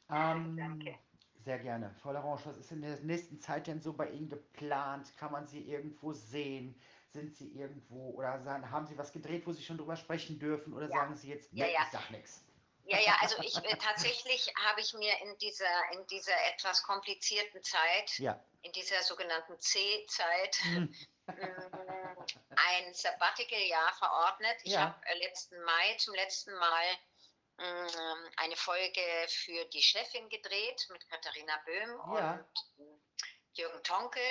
Ähm, 0.09 0.57
Danke. 0.57 0.99
Sehr 1.45 1.59
gerne. 1.59 1.95
Frau 2.01 2.13
Larange, 2.13 2.41
was 2.47 2.57
ist 2.57 2.73
in 2.73 2.81
der 2.81 2.99
nächsten 3.01 3.39
Zeit 3.39 3.67
denn 3.67 3.83
so 3.83 3.93
bei 3.93 4.09
Ihnen 4.09 4.31
geplant? 4.31 5.15
Kann 5.19 5.33
man 5.33 5.47
Sie 5.47 5.61
irgendwo 5.61 6.15
sehen? 6.15 6.75
Sind 7.11 7.37
Sie 7.37 7.49
irgendwo 7.49 8.13
oder 8.13 8.41
sagen, 8.43 8.71
haben 8.71 8.87
Sie 8.87 8.97
was 8.97 9.13
gedreht, 9.13 9.47
wo 9.47 9.53
Sie 9.53 9.63
schon 9.63 9.77
drüber 9.77 9.97
sprechen 9.97 10.39
dürfen? 10.39 10.73
Oder 10.73 10.89
ja. 10.89 10.97
sagen 10.97 11.15
Sie 11.15 11.29
jetzt, 11.29 11.53
ja, 11.53 11.67
ja. 11.67 11.83
ich 11.83 11.91
sag 11.93 12.11
nichts? 12.11 12.43
Ja, 12.85 12.99
ja, 13.01 13.19
also 13.21 13.37
ich 13.43 13.55
äh, 13.55 13.77
tatsächlich 13.77 14.51
habe 14.67 14.81
ich 14.81 14.95
mir 14.95 15.13
in 15.23 15.37
dieser, 15.37 15.93
in 15.93 16.07
dieser 16.07 16.33
etwas 16.55 16.83
komplizierten 16.83 17.63
Zeit, 17.63 18.19
ja. 18.19 18.43
in 18.63 18.73
dieser 18.73 19.03
sogenannten 19.03 19.59
C-Zeit, 19.61 20.57
hm. 20.63 20.95
Ein 21.27 22.95
Sabbatical-Jahr 22.95 23.95
verordnet. 23.95 24.57
Ich 24.65 24.73
ja. 24.73 24.81
habe 24.81 25.07
äh, 25.07 25.19
letzten 25.19 25.61
Mai 25.63 25.95
zum 25.99 26.15
letzten 26.15 26.55
Mal 26.55 26.85
ähm, 27.59 28.31
eine 28.37 28.57
Folge 28.57 29.03
für 29.29 29.65
die 29.67 29.83
Chefin 29.83 30.29
gedreht 30.29 30.87
mit 30.91 31.09
Katharina 31.09 31.57
Böhm 31.65 31.91
ja. 32.17 32.33
und 32.33 32.81
ähm, 32.81 33.03
Jürgen 33.55 33.83
Tonkel. 33.83 34.23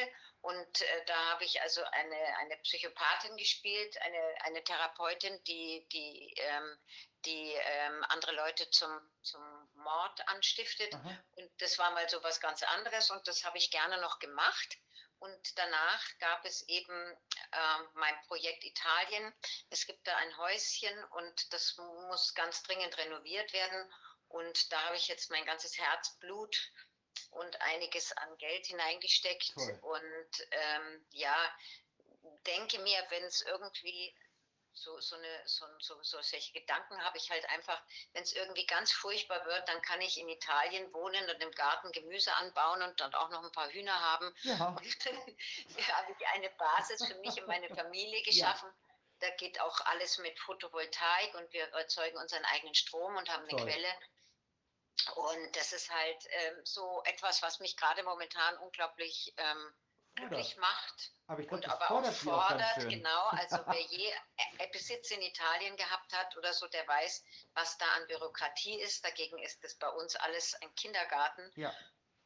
Und 0.41 0.81
äh, 0.81 1.05
da 1.05 1.15
habe 1.31 1.43
ich 1.43 1.61
also 1.61 1.83
eine, 1.83 2.37
eine 2.39 2.57
Psychopathin 2.57 3.37
gespielt, 3.37 3.95
eine, 4.01 4.35
eine 4.43 4.63
Therapeutin, 4.63 5.41
die, 5.43 5.87
die, 5.91 6.33
ähm, 6.37 6.77
die 7.25 7.53
ähm, 7.53 8.03
andere 8.09 8.31
Leute 8.31 8.67
zum, 8.71 8.89
zum 9.21 9.69
Mord 9.75 10.27
anstiftet. 10.27 10.93
Aha. 10.95 11.23
Und 11.35 11.61
das 11.61 11.77
war 11.77 11.91
mal 11.91 12.09
so 12.09 12.23
was 12.23 12.39
ganz 12.39 12.63
anderes 12.63 13.11
und 13.11 13.27
das 13.27 13.43
habe 13.43 13.59
ich 13.59 13.69
gerne 13.69 14.01
noch 14.01 14.17
gemacht. 14.17 14.77
Und 15.21 15.57
danach 15.59 16.03
gab 16.17 16.43
es 16.45 16.67
eben 16.67 17.11
äh, 17.51 17.83
mein 17.93 18.15
Projekt 18.25 18.63
Italien. 18.63 19.31
Es 19.69 19.85
gibt 19.85 20.07
da 20.07 20.17
ein 20.17 20.37
Häuschen 20.37 21.03
und 21.11 21.53
das 21.53 21.77
muss 21.77 22.33
ganz 22.33 22.63
dringend 22.63 22.97
renoviert 22.97 23.53
werden. 23.53 23.93
Und 24.29 24.71
da 24.71 24.81
habe 24.85 24.95
ich 24.95 25.07
jetzt 25.07 25.29
mein 25.29 25.45
ganzes 25.45 25.77
Herzblut 25.77 26.71
und 27.29 27.61
einiges 27.61 28.11
an 28.13 28.35
Geld 28.39 28.65
hineingesteckt. 28.65 29.53
Toll. 29.53 29.79
Und 29.83 30.47
ähm, 30.49 31.05
ja, 31.11 31.55
denke 32.47 32.79
mir, 32.79 33.05
wenn 33.09 33.23
es 33.23 33.41
irgendwie 33.43 34.15
so, 34.73 34.99
so, 34.99 35.15
eine, 35.15 35.41
so, 35.45 35.65
so, 35.79 36.01
so 36.01 36.21
solche 36.21 36.51
Gedanken 36.53 37.03
habe 37.03 37.17
ich 37.17 37.29
halt 37.29 37.47
einfach, 37.49 37.81
wenn 38.13 38.23
es 38.23 38.33
irgendwie 38.33 38.65
ganz 38.65 38.91
furchtbar 38.91 39.45
wird, 39.45 39.67
dann 39.67 39.81
kann 39.81 40.01
ich 40.01 40.17
in 40.17 40.29
Italien 40.29 40.91
wohnen 40.93 41.29
und 41.29 41.41
im 41.41 41.51
Garten 41.51 41.91
Gemüse 41.91 42.33
anbauen 42.35 42.81
und 42.81 42.99
dann 42.99 43.13
auch 43.13 43.29
noch 43.29 43.43
ein 43.43 43.51
paar 43.51 43.69
Hühner 43.69 43.99
haben. 43.99 44.33
Ja. 44.43 44.67
Und 44.81 45.05
dann 45.05 45.17
habe 45.97 46.15
ich 46.17 46.27
eine 46.27 46.49
Basis 46.51 47.05
für 47.05 47.15
mich 47.15 47.39
und 47.39 47.47
meine 47.47 47.69
Familie 47.75 48.21
geschaffen. 48.23 48.69
Ja. 48.69 49.29
Da 49.29 49.29
geht 49.35 49.59
auch 49.61 49.79
alles 49.81 50.17
mit 50.17 50.39
Photovoltaik 50.39 51.35
und 51.35 51.51
wir 51.53 51.65
erzeugen 51.73 52.17
unseren 52.17 52.43
eigenen 52.45 52.73
Strom 52.73 53.15
und 53.15 53.29
haben 53.29 53.43
eine 53.43 53.57
Toll. 53.57 53.67
Quelle. 53.67 53.95
Und 55.15 55.55
das 55.55 55.73
ist 55.73 55.89
halt 55.89 56.27
ähm, 56.29 56.65
so 56.65 57.01
etwas, 57.05 57.41
was 57.41 57.59
mich 57.59 57.77
gerade 57.77 58.03
momentan 58.03 58.57
unglaublich 58.59 59.33
ähm, 59.37 59.73
glücklich 60.15 60.57
macht. 60.57 61.11
Aber 61.27 61.41
glaube, 61.41 61.63
das 61.63 61.73
aber 61.73 61.85
fordert, 61.85 62.13
auch 62.13 62.17
fordert 62.17 62.89
genau. 62.89 63.29
Also 63.31 63.57
wer 63.67 63.81
je 63.81 64.13
Besitz 64.71 65.11
in 65.11 65.21
Italien 65.21 65.75
gehabt 65.77 66.13
hat 66.13 66.35
oder 66.37 66.53
so, 66.53 66.67
der 66.67 66.87
weiß, 66.87 67.23
was 67.53 67.77
da 67.77 67.85
an 67.93 68.07
Bürokratie 68.07 68.79
ist. 68.81 69.03
Dagegen 69.05 69.37
ist 69.39 69.63
das 69.63 69.75
bei 69.75 69.89
uns 69.89 70.15
alles 70.15 70.53
ein 70.61 70.73
Kindergarten. 70.75 71.51
Ja. 71.55 71.73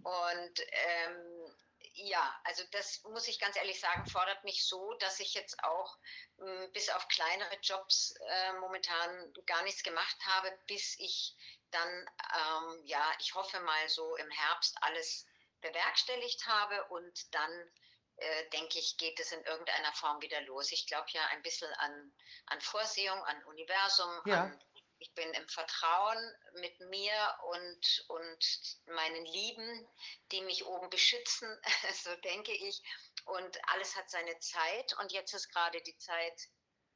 Und 0.04 0.60
ähm, 0.72 1.56
ja, 1.94 2.40
also 2.44 2.64
das 2.72 3.04
muss 3.04 3.28
ich 3.28 3.40
ganz 3.40 3.56
ehrlich 3.56 3.80
sagen, 3.80 4.06
fordert 4.08 4.44
mich 4.44 4.66
so, 4.66 4.94
dass 4.96 5.20
ich 5.20 5.34
jetzt 5.34 5.64
auch 5.64 5.98
mh, 6.38 6.68
bis 6.68 6.90
auf 6.90 7.08
kleinere 7.08 7.56
Jobs 7.62 8.14
äh, 8.28 8.54
momentan 8.60 9.34
gar 9.46 9.64
nichts 9.64 9.84
gemacht 9.84 10.18
habe, 10.26 10.52
bis 10.68 11.00
ich 11.00 11.36
dann, 11.72 11.90
ähm, 11.90 12.82
ja, 12.86 13.12
ich 13.20 13.34
hoffe 13.34 13.60
mal 13.62 13.90
so 13.90 14.16
im 14.18 14.30
Herbst 14.30 14.78
alles 14.82 15.26
bewerkstelligt 15.70 16.46
habe 16.48 16.84
und 16.86 17.34
dann 17.34 17.72
äh, 18.18 18.50
denke 18.50 18.80
ich, 18.80 18.98
geht 18.98 19.20
es 19.20 19.32
in 19.32 19.44
irgendeiner 19.44 19.92
Form 19.94 20.22
wieder 20.22 20.42
los. 20.42 20.72
Ich 20.72 20.88
glaube 20.88 21.08
ja 21.10 21.26
ein 21.28 21.42
bisschen 21.42 21.72
an, 21.74 22.14
an 22.48 22.62
Vorsehung, 22.62 23.22
an 23.26 23.44
Universum, 23.46 24.22
Ja. 24.26 24.44
an, 24.44 24.60
ich 25.00 25.14
bin 25.14 25.30
im 25.34 25.48
Vertrauen 25.50 26.36
mit 26.54 26.80
mir 26.80 27.38
und, 27.52 28.06
und 28.08 28.78
meinen 28.86 29.26
Lieben, 29.26 29.88
die 30.32 30.42
mich 30.42 30.66
oben 30.66 30.90
beschützen, 30.90 31.50
so 32.04 32.16
denke 32.18 32.54
ich. 32.54 32.82
Und 33.26 33.58
alles 33.74 33.96
hat 33.96 34.10
seine 34.10 34.38
Zeit 34.40 34.94
und 35.00 35.12
jetzt 35.12 35.34
ist 35.34 35.50
gerade 35.50 35.82
die 35.82 35.98
Zeit 35.98 36.42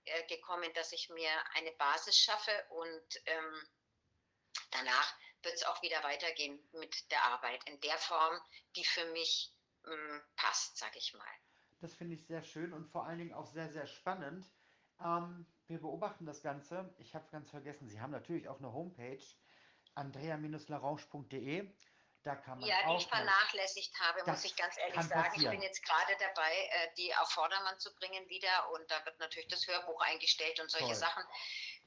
äh, 0.05 0.23
gekommen, 0.27 0.71
dass 0.73 0.91
ich 0.93 1.09
mir 1.09 1.31
eine 1.55 1.71
Basis 1.73 2.17
schaffe 2.17 2.65
und 2.69 3.21
ähm, 3.25 3.69
danach 4.71 5.13
wird 5.43 5.55
es 5.55 5.63
auch 5.63 5.81
wieder 5.81 6.03
weitergehen 6.03 6.59
mit 6.73 7.09
der 7.11 7.23
Arbeit 7.23 7.63
in 7.65 7.79
der 7.81 7.97
Form, 7.97 8.39
die 8.75 8.85
für 8.85 9.05
mich 9.11 9.53
mh, 9.83 10.21
passt, 10.35 10.77
sag 10.77 10.95
ich 10.95 11.13
mal. 11.13 11.27
Das 11.79 11.93
finde 11.93 12.15
ich 12.15 12.25
sehr 12.25 12.43
schön 12.43 12.73
und 12.73 12.87
vor 12.87 13.05
allen 13.05 13.19
Dingen 13.19 13.33
auch 13.33 13.47
sehr, 13.47 13.69
sehr 13.69 13.87
spannend. 13.87 14.45
Ähm, 14.99 15.45
wir 15.67 15.79
beobachten 15.79 16.25
das 16.25 16.41
Ganze. 16.41 16.93
Ich 16.97 17.15
habe 17.15 17.29
ganz 17.31 17.49
vergessen, 17.49 17.87
Sie 17.87 18.01
haben 18.01 18.11
natürlich 18.11 18.49
auch 18.49 18.57
eine 18.59 18.73
Homepage, 18.73 19.23
andrea-larange.de. 19.95 21.73
Da 22.23 22.35
kann 22.35 22.59
man 22.59 22.67
Ja, 22.67 22.75
die 22.91 22.97
ich 22.97 23.07
vernachlässigt 23.07 23.97
habe, 24.01 24.19
Das 24.25 24.43
muss 24.43 24.43
ich 24.51 24.55
ganz 24.57 24.77
ehrlich 24.77 25.01
sagen. 25.03 25.31
Ich 25.37 25.45
passieren. 25.45 25.51
bin 25.51 25.61
jetzt 25.61 25.81
gerade 25.85 26.17
dabei, 26.19 26.51
äh, 26.51 26.93
die 26.97 27.15
auf 27.15 27.29
Vordermann 27.31 27.79
zu 27.79 27.95
bringen 27.95 28.27
wieder 28.27 28.71
und 28.73 28.91
da 28.91 29.05
wird 29.05 29.17
natürlich 29.19 29.47
das 29.47 29.65
Hörbuch 29.67 30.01
eingestellt 30.01 30.59
und 30.59 30.69
solche 30.69 30.87
Toll. 30.87 30.95
Sachen. 30.95 31.23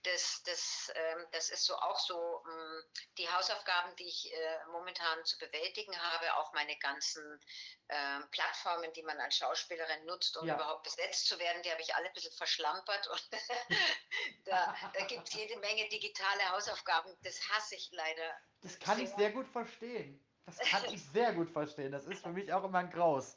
Das, 0.04 0.42
das, 0.44 0.90
ähm, 0.94 1.26
das 1.30 1.50
ist 1.50 1.64
so 1.64 1.76
auch 1.76 1.98
so 1.98 2.42
mh, 2.44 2.82
die 3.18 3.28
Hausaufgaben, 3.30 3.94
die 3.96 4.08
ich 4.08 4.32
äh, 4.32 4.64
momentan 4.66 5.24
zu 5.24 5.38
bewältigen 5.38 5.96
habe, 6.00 6.34
auch 6.36 6.52
meine 6.52 6.76
ganzen 6.78 7.40
ähm, 7.88 8.28
Plattformen, 8.30 8.92
die 8.94 9.02
man 9.02 9.20
als 9.20 9.36
Schauspielerin 9.36 10.04
nutzt, 10.06 10.36
um 10.36 10.46
Ja. 10.46 10.54
überhaupt 10.54 10.82
besetzt 10.82 11.26
zu 11.28 11.38
werden, 11.38 11.62
die 11.62 11.70
habe 11.70 11.82
ich 11.82 11.94
alle 11.94 12.06
ein 12.08 12.12
bisschen 12.14 12.32
verschlampert 12.32 13.06
und 13.08 13.28
da, 14.44 14.74
da 14.92 15.04
gibt 15.06 15.28
es 15.28 15.34
jede 15.34 15.56
Menge 15.58 15.88
digitale 15.88 16.50
Hausaufgaben. 16.50 17.16
Das 17.22 17.48
hasse 17.50 17.76
ich 17.76 17.90
leider. 17.92 18.36
Das 18.60 18.78
kann 18.78 18.98
ich 19.00 19.10
sehr 19.10 19.30
gut 19.32 19.46
verstehen. 19.48 20.26
Das 20.46 20.58
kann 20.58 20.84
ich 20.86 21.00
sehr 21.04 21.32
gut 21.34 21.50
verstehen. 21.50 21.92
Das 21.92 22.04
ist 22.06 22.22
für 22.22 22.30
mich 22.30 22.52
auch 22.52 22.64
immer 22.64 22.78
ein 22.80 22.90
Graus. 22.90 23.36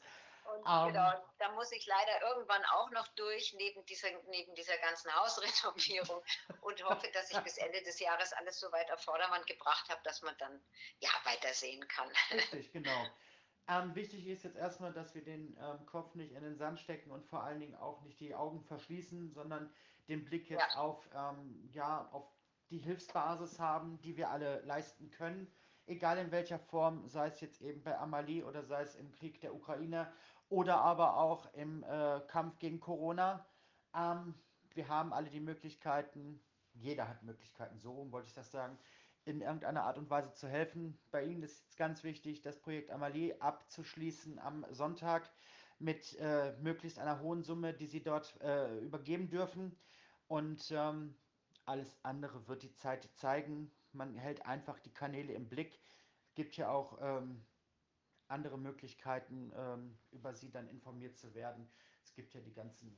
Und 0.64 0.68
Ähm. 0.68 0.86
genau, 0.86 1.12
da 1.40 1.52
muss 1.54 1.72
ich 1.72 1.86
leider 1.86 2.22
irgendwann 2.22 2.64
auch 2.66 2.90
noch 2.92 3.08
durch, 3.10 3.54
neben 3.54 3.86
dieser, 3.86 4.10
neben 4.30 4.56
dieser 4.56 4.78
ganzen 4.78 5.14
Hausrenovierung 5.16 6.24
und 6.62 6.84
hoffe, 6.84 7.10
dass 7.12 7.32
ich 7.32 7.42
bis 7.44 7.58
Ende 7.58 7.82
des 7.84 8.00
Jahres 8.00 8.34
alles 8.34 8.60
so 8.60 8.72
weit 8.72 8.92
auf 8.92 9.02
Vordermann 9.02 9.46
gebracht 9.46 9.90
habe, 9.90 10.02
dass 10.04 10.22
man 10.22 10.38
dann 10.38 10.64
ja 11.00 11.10
weitersehen 11.26 11.88
kann. 11.88 12.12
Richtig, 12.32 12.72
genau. 12.72 13.16
Ähm, 13.68 13.96
wichtig 13.96 14.28
ist 14.28 14.44
jetzt 14.44 14.58
erstmal, 14.58 14.94
dass 14.94 15.16
wir 15.16 15.24
den 15.24 15.58
ähm, 15.60 15.86
Kopf 15.88 16.14
nicht 16.16 16.34
in 16.34 16.44
den 16.44 16.56
Sand 16.58 16.80
stecken 16.80 17.12
und 17.12 17.26
vor 17.26 17.44
allen 17.44 17.60
Dingen 17.60 17.76
auch 17.76 18.02
nicht 18.02 18.20
die 18.20 18.36
Augen 18.36 18.62
verschließen, 18.62 19.32
sondern 19.32 19.74
den 20.08 20.24
Blick 20.26 20.50
jetzt 20.50 20.72
Ja. 20.72 20.76
auf, 20.76 21.10
ähm, 21.14 21.68
ja, 21.72 22.10
auf 22.12 22.38
die 22.70 22.78
Hilfsbasis 22.80 23.60
haben, 23.60 24.02
die 24.02 24.18
wir 24.18 24.30
alle 24.30 24.62
leisten 24.62 25.10
können. 25.10 25.52
Egal 25.88 26.18
in 26.20 26.32
welcher 26.32 26.60
Form, 26.60 27.08
sei 27.08 27.28
es 27.28 27.42
jetzt 27.42 27.62
eben 27.62 27.84
bei 27.84 27.98
Amalie 27.98 28.46
oder 28.46 28.64
sei 28.64 28.82
es 28.84 28.96
im 28.96 29.12
Krieg 29.12 29.42
der 29.42 29.54
Ukraine 29.56 30.14
oder 30.50 30.78
aber 30.82 31.18
auch 31.18 31.52
im 31.54 31.84
äh, 31.84 32.22
Kampf 32.28 32.60
gegen 32.60 32.80
Corona. 32.80 33.46
Ähm, 33.96 34.36
wir 34.74 34.88
haben 34.88 35.14
alle 35.14 35.30
die 35.30 35.40
Möglichkeiten, 35.40 36.42
jeder 36.74 37.08
hat 37.08 37.24
Möglichkeiten, 37.24 37.80
so 37.80 38.12
wollte 38.12 38.28
ich 38.28 38.34
das 38.34 38.52
sagen, 38.52 38.78
in 39.26 39.42
irgendeiner 39.42 39.84
Art 39.84 39.98
und 39.98 40.10
Weise 40.10 40.34
zu 40.34 40.48
helfen. 40.48 41.00
Bei 41.12 41.24
Ihnen 41.24 41.42
ist 41.44 41.70
es 41.70 41.76
ganz 41.78 42.04
wichtig, 42.04 42.42
das 42.42 42.60
Projekt 42.60 42.92
Amalie 42.92 43.42
abzuschließen 43.42 44.38
am 44.40 44.66
Sonntag 44.72 45.32
mit 45.80 46.16
äh, 46.20 46.54
möglichst 46.62 47.00
einer 47.00 47.20
hohen 47.22 47.44
Summe, 47.44 47.74
die 47.74 47.88
Sie 47.88 48.04
dort 48.04 48.40
äh, 48.42 48.78
übergeben 48.80 49.30
dürfen. 49.30 49.76
Und 50.28 50.72
ähm, 50.72 51.16
alles 51.66 51.98
andere 52.04 52.48
wird 52.48 52.64
die 52.64 52.74
Zeit 52.74 53.10
zeigen. 53.16 53.72
Man 53.92 54.16
hält 54.16 54.46
einfach 54.46 54.80
die 54.80 54.94
Kanäle 54.94 55.34
im 55.34 55.50
Blick. 55.50 55.80
Es 56.28 56.36
gibt 56.36 56.56
ja 56.58 56.70
auch 56.70 56.98
ähm, 57.02 57.46
andere 58.28 58.58
Möglichkeiten, 58.58 59.52
ähm, 59.56 59.98
über 60.12 60.34
sie 60.34 60.52
dann 60.52 60.68
informiert 60.68 61.18
zu 61.18 61.34
werden. 61.34 61.70
Es 62.04 62.14
gibt 62.14 62.34
ja 62.34 62.42
die 62.42 62.54
ganzen 62.54 62.96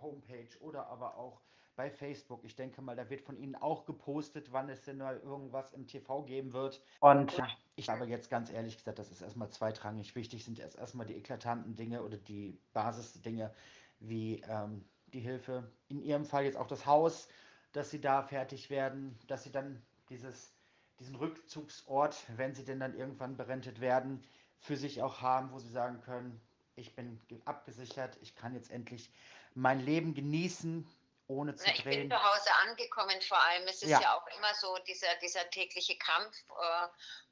Homepage 0.00 0.58
oder 0.60 0.86
aber 0.88 1.16
auch 1.16 1.40
bei 1.76 1.90
Facebook. 1.90 2.42
Ich 2.44 2.56
denke 2.56 2.80
mal, 2.80 2.96
da 2.96 3.08
wird 3.10 3.20
von 3.20 3.36
Ihnen 3.36 3.54
auch 3.54 3.84
gepostet, 3.84 4.50
wann 4.50 4.70
es 4.70 4.82
denn 4.82 4.96
mal 4.96 5.18
irgendwas 5.18 5.72
im 5.74 5.86
TV 5.86 6.22
geben 6.22 6.54
wird. 6.54 6.82
Und 7.00 7.40
ich 7.76 7.88
habe 7.88 8.06
jetzt 8.06 8.30
ganz 8.30 8.50
ehrlich 8.50 8.78
gesagt, 8.78 8.98
das 8.98 9.10
ist 9.10 9.20
erstmal 9.20 9.50
zweitrangig. 9.50 10.14
Wichtig 10.16 10.44
sind 10.44 10.58
erst 10.58 10.78
erstmal 10.78 11.06
die 11.06 11.16
eklatanten 11.16 11.76
Dinge 11.76 12.02
oder 12.02 12.16
die 12.16 12.58
Basisdinge 12.72 13.54
wie 14.00 14.42
ähm, 14.48 14.84
die 15.08 15.20
Hilfe. 15.20 15.70
In 15.88 16.00
Ihrem 16.00 16.24
Fall 16.24 16.44
jetzt 16.44 16.56
auch 16.56 16.66
das 16.66 16.86
Haus, 16.86 17.28
dass 17.72 17.90
Sie 17.90 18.00
da 18.00 18.22
fertig 18.22 18.70
werden, 18.70 19.18
dass 19.26 19.44
Sie 19.44 19.52
dann 19.52 19.82
dieses, 20.08 20.55
diesen 20.98 21.16
Rückzugsort, 21.16 22.16
wenn 22.36 22.54
Sie 22.54 22.64
denn 22.64 22.80
dann 22.80 22.96
irgendwann 22.98 23.36
berentet 23.36 23.80
werden, 23.80 24.26
für 24.58 24.76
sich 24.76 25.02
auch 25.02 25.20
haben, 25.20 25.52
wo 25.52 25.58
Sie 25.58 25.70
sagen 25.70 26.00
können, 26.00 26.40
ich 26.74 26.94
bin 26.94 27.22
ge- 27.28 27.40
abgesichert, 27.44 28.16
ich 28.20 28.34
kann 28.34 28.54
jetzt 28.54 28.70
endlich 28.70 29.10
mein 29.54 29.80
Leben 29.80 30.14
genießen, 30.14 30.86
ohne 31.28 31.54
zu 31.56 31.64
Na, 31.66 31.72
ich 31.74 31.84
bin 31.84 31.92
drehen. 31.92 32.10
zu 32.10 32.22
Hause 32.22 32.50
angekommen, 32.68 33.20
vor 33.22 33.38
allem. 33.42 33.66
Es 33.68 33.82
ist 33.82 33.90
Ja. 33.90 34.00
ja, 34.00 34.16
auch 34.16 34.26
immer 34.38 34.54
so 34.54 34.76
dieser, 34.86 35.14
dieser 35.22 35.48
tägliche 35.50 35.96
Kampf. 35.98 36.36
Äh, 36.50 36.88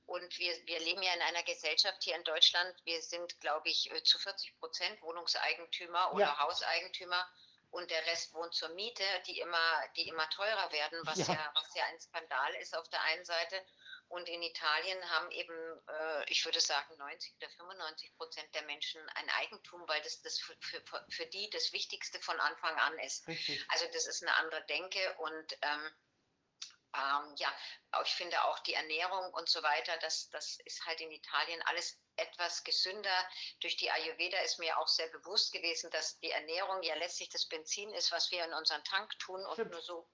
und 0.06 0.38
wir, 0.38 0.52
wir 0.66 0.78
leben 0.80 1.02
ja 1.02 1.14
in 1.14 1.22
einer 1.22 1.42
Gesellschaft 1.44 2.02
hier 2.02 2.16
in 2.16 2.24
Deutschland. 2.24 2.74
Wir 2.84 3.00
sind, 3.00 3.38
glaube 3.40 3.68
ich, 3.68 3.90
äh, 3.90 4.02
zu 4.02 4.18
40 4.18 4.58
Prozent 4.58 5.00
Wohnungseigentümer 5.02 6.12
oder 6.12 6.24
Ja. 6.24 6.38
Hauseigentümer. 6.40 7.26
Und 7.74 7.90
der 7.90 8.06
Rest 8.06 8.32
wohnt 8.34 8.54
zur 8.54 8.68
Miete, 8.70 9.02
die 9.26 9.40
immer, 9.40 9.82
die 9.96 10.06
immer 10.06 10.30
teurer 10.30 10.70
werden, 10.70 11.00
was 11.04 11.18
Ja. 11.18 11.34
ja. 11.34 11.52
was 11.54 11.74
ja 11.74 11.84
ein 11.86 12.00
Skandal 12.00 12.54
ist 12.56 12.76
auf 12.76 12.88
der 12.88 13.02
einen 13.02 13.24
Seite. 13.24 13.60
Und 14.06 14.28
in 14.28 14.42
Italien 14.42 15.10
haben 15.10 15.28
eben, 15.32 15.82
äh, 15.88 16.30
ich 16.30 16.44
würde 16.44 16.60
sagen, 16.60 16.96
90 16.96 17.34
oder 17.36 17.48
95 17.50 18.16
Prozent 18.16 18.54
der 18.54 18.62
Menschen 18.62 19.00
ein 19.16 19.28
Eigentum, 19.30 19.82
weil 19.88 20.00
das, 20.02 20.22
das 20.22 20.38
für, 20.38 20.56
für, 20.60 21.04
für 21.08 21.26
die 21.26 21.50
das 21.50 21.72
Wichtigste 21.72 22.20
von 22.20 22.38
Anfang 22.38 22.78
an 22.78 22.96
ist. 23.00 23.26
Richtig. 23.26 23.64
Also 23.70 23.86
das 23.92 24.06
ist 24.06 24.22
eine 24.22 24.36
andere 24.36 24.64
Denke 24.66 25.16
und 25.18 25.58
ähm, 25.62 25.94
ähm, 26.94 27.34
ja, 27.36 27.52
ich 28.04 28.14
finde 28.14 28.40
auch 28.44 28.60
die 28.60 28.74
Ernährung 28.74 29.34
und 29.34 29.48
so 29.48 29.60
weiter, 29.64 29.96
das, 29.98 30.30
das 30.30 30.60
ist 30.64 30.86
halt 30.86 31.00
in 31.00 31.10
Italien 31.10 31.60
alles 31.62 31.98
etwas 32.16 32.64
gesünder. 32.64 33.28
Durch 33.60 33.76
die 33.76 33.90
Ayurveda 33.90 34.38
ist 34.40 34.58
mir 34.58 34.78
auch 34.78 34.88
sehr 34.88 35.08
bewusst 35.08 35.52
gewesen, 35.52 35.90
dass 35.90 36.18
die 36.20 36.30
Ernährung 36.30 36.82
ja 36.82 36.94
letztlich 36.96 37.28
das 37.30 37.46
Benzin 37.46 37.90
ist, 37.94 38.12
was 38.12 38.30
wir 38.30 38.44
in 38.44 38.52
unseren 38.54 38.82
Tank 38.84 39.18
tun 39.18 39.44
und 39.46 39.54
Stimmt. 39.54 39.72
nur 39.72 39.82
so 39.82 40.08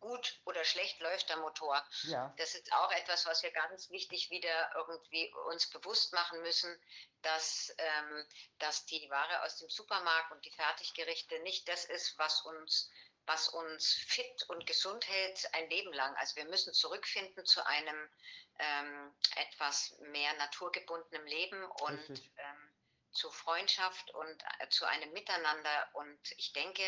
gut 0.00 0.40
oder 0.44 0.64
schlecht 0.64 1.00
läuft 1.00 1.30
der 1.30 1.38
Motor. 1.38 1.82
Ja, 2.02 2.34
Das 2.36 2.54
ist 2.54 2.70
auch 2.74 2.92
etwas, 2.92 3.24
was 3.24 3.42
wir 3.42 3.50
ganz 3.52 3.88
wichtig 3.90 4.28
wieder 4.30 4.70
irgendwie 4.76 5.32
uns 5.48 5.70
bewusst 5.70 6.12
machen 6.12 6.42
müssen, 6.42 6.78
dass, 7.22 7.74
ähm, 7.78 8.28
dass 8.58 8.84
die 8.84 9.08
Ware 9.08 9.42
aus 9.44 9.56
dem 9.56 9.70
Supermarkt 9.70 10.30
und 10.32 10.44
die 10.44 10.50
Fertiggerichte 10.50 11.38
nicht 11.40 11.66
das 11.68 11.86
ist, 11.86 12.18
was 12.18 12.42
uns, 12.42 12.90
was 13.24 13.48
uns 13.48 13.94
fit 13.94 14.42
und 14.48 14.66
gesund 14.66 15.08
hält 15.08 15.48
ein 15.54 15.70
Leben 15.70 15.92
lang. 15.94 16.14
Also 16.16 16.36
wir 16.36 16.44
müssen 16.44 16.74
zurückfinden 16.74 17.46
zu 17.46 17.64
einem 17.66 18.10
ähm, 18.58 19.14
etwas 19.36 19.96
mehr 20.00 20.32
naturgebundenem 20.34 21.26
Leben 21.26 21.64
und 21.64 22.30
ähm, 22.36 22.74
zu 23.12 23.30
Freundschaft 23.30 24.10
und 24.12 24.44
äh, 24.60 24.68
zu 24.68 24.84
einem 24.84 25.12
Miteinander. 25.12 25.88
Und 25.94 26.18
ich 26.36 26.52
denke, 26.52 26.82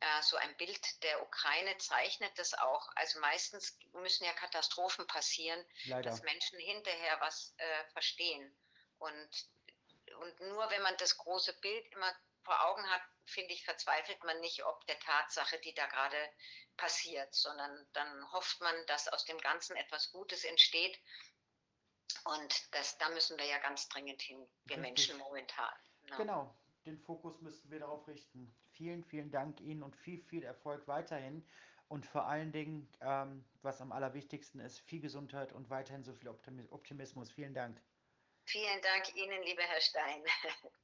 äh, 0.00 0.22
so 0.22 0.36
ein 0.36 0.56
Bild 0.56 1.02
der 1.02 1.22
Ukraine 1.22 1.76
zeichnet 1.78 2.38
das 2.38 2.54
auch. 2.54 2.90
Also 2.96 3.18
meistens 3.20 3.78
müssen 3.92 4.24
ja 4.24 4.32
Katastrophen 4.32 5.06
passieren, 5.06 5.64
leider. 5.86 6.10
dass 6.10 6.22
Menschen 6.22 6.58
hinterher 6.58 7.18
was 7.20 7.54
äh, 7.56 7.84
verstehen. 7.92 8.54
Und, 8.98 9.48
und 10.20 10.40
nur 10.40 10.70
wenn 10.70 10.82
man 10.82 10.96
das 10.98 11.16
große 11.16 11.54
Bild 11.60 11.86
immer 11.92 12.14
vor 12.42 12.62
Augen 12.66 12.88
hat, 12.90 13.02
finde 13.26 13.52
ich, 13.52 13.64
verzweifelt 13.64 14.22
man 14.24 14.38
nicht 14.40 14.64
ob 14.64 14.86
der 14.86 14.98
Tatsache, 15.00 15.58
die 15.60 15.74
da 15.74 15.86
gerade 15.86 16.16
passiert, 16.76 17.34
sondern 17.34 17.86
dann 17.92 18.32
hofft 18.32 18.60
man, 18.60 18.74
dass 18.86 19.08
aus 19.08 19.24
dem 19.24 19.38
Ganzen 19.38 19.76
etwas 19.76 20.10
Gutes 20.12 20.44
entsteht. 20.44 20.98
Und 22.24 22.74
das, 22.74 22.98
da 22.98 23.08
müssen 23.10 23.38
wir 23.38 23.46
ja 23.46 23.58
ganz 23.58 23.88
dringend 23.88 24.22
hin, 24.22 24.38
wir 24.64 24.76
Richtig. 24.76 24.78
Menschen 24.78 25.18
momentan. 25.18 25.74
ne? 26.04 26.16
Genau, 26.16 26.56
den 26.84 26.98
Fokus 26.98 27.40
müssten 27.40 27.70
wir 27.70 27.80
darauf 27.80 28.06
richten. 28.08 28.54
Vielen, 28.72 29.04
vielen 29.04 29.30
Dank 29.30 29.60
Ihnen 29.60 29.82
und 29.82 29.96
viel, 29.96 30.22
viel 30.22 30.44
Erfolg 30.44 30.86
weiterhin. 30.86 31.48
Und 31.88 32.04
vor 32.04 32.26
allen 32.26 32.52
Dingen, 32.52 32.88
ähm, 33.00 33.44
was 33.62 33.80
am 33.80 33.92
allerwichtigsten 33.92 34.60
ist, 34.60 34.80
viel 34.80 35.00
Gesundheit 35.00 35.52
und 35.52 35.70
weiterhin 35.70 36.02
so 36.04 36.12
viel 36.14 36.28
Optimi- 36.28 36.68
Optimismus. 36.70 37.30
Vielen 37.30 37.54
Dank. 37.54 37.80
Vielen 38.44 38.80
Dank 38.82 39.14
Ihnen, 39.16 39.42
lieber 39.42 39.62
Herr 39.62 39.80
Stein. 39.80 40.24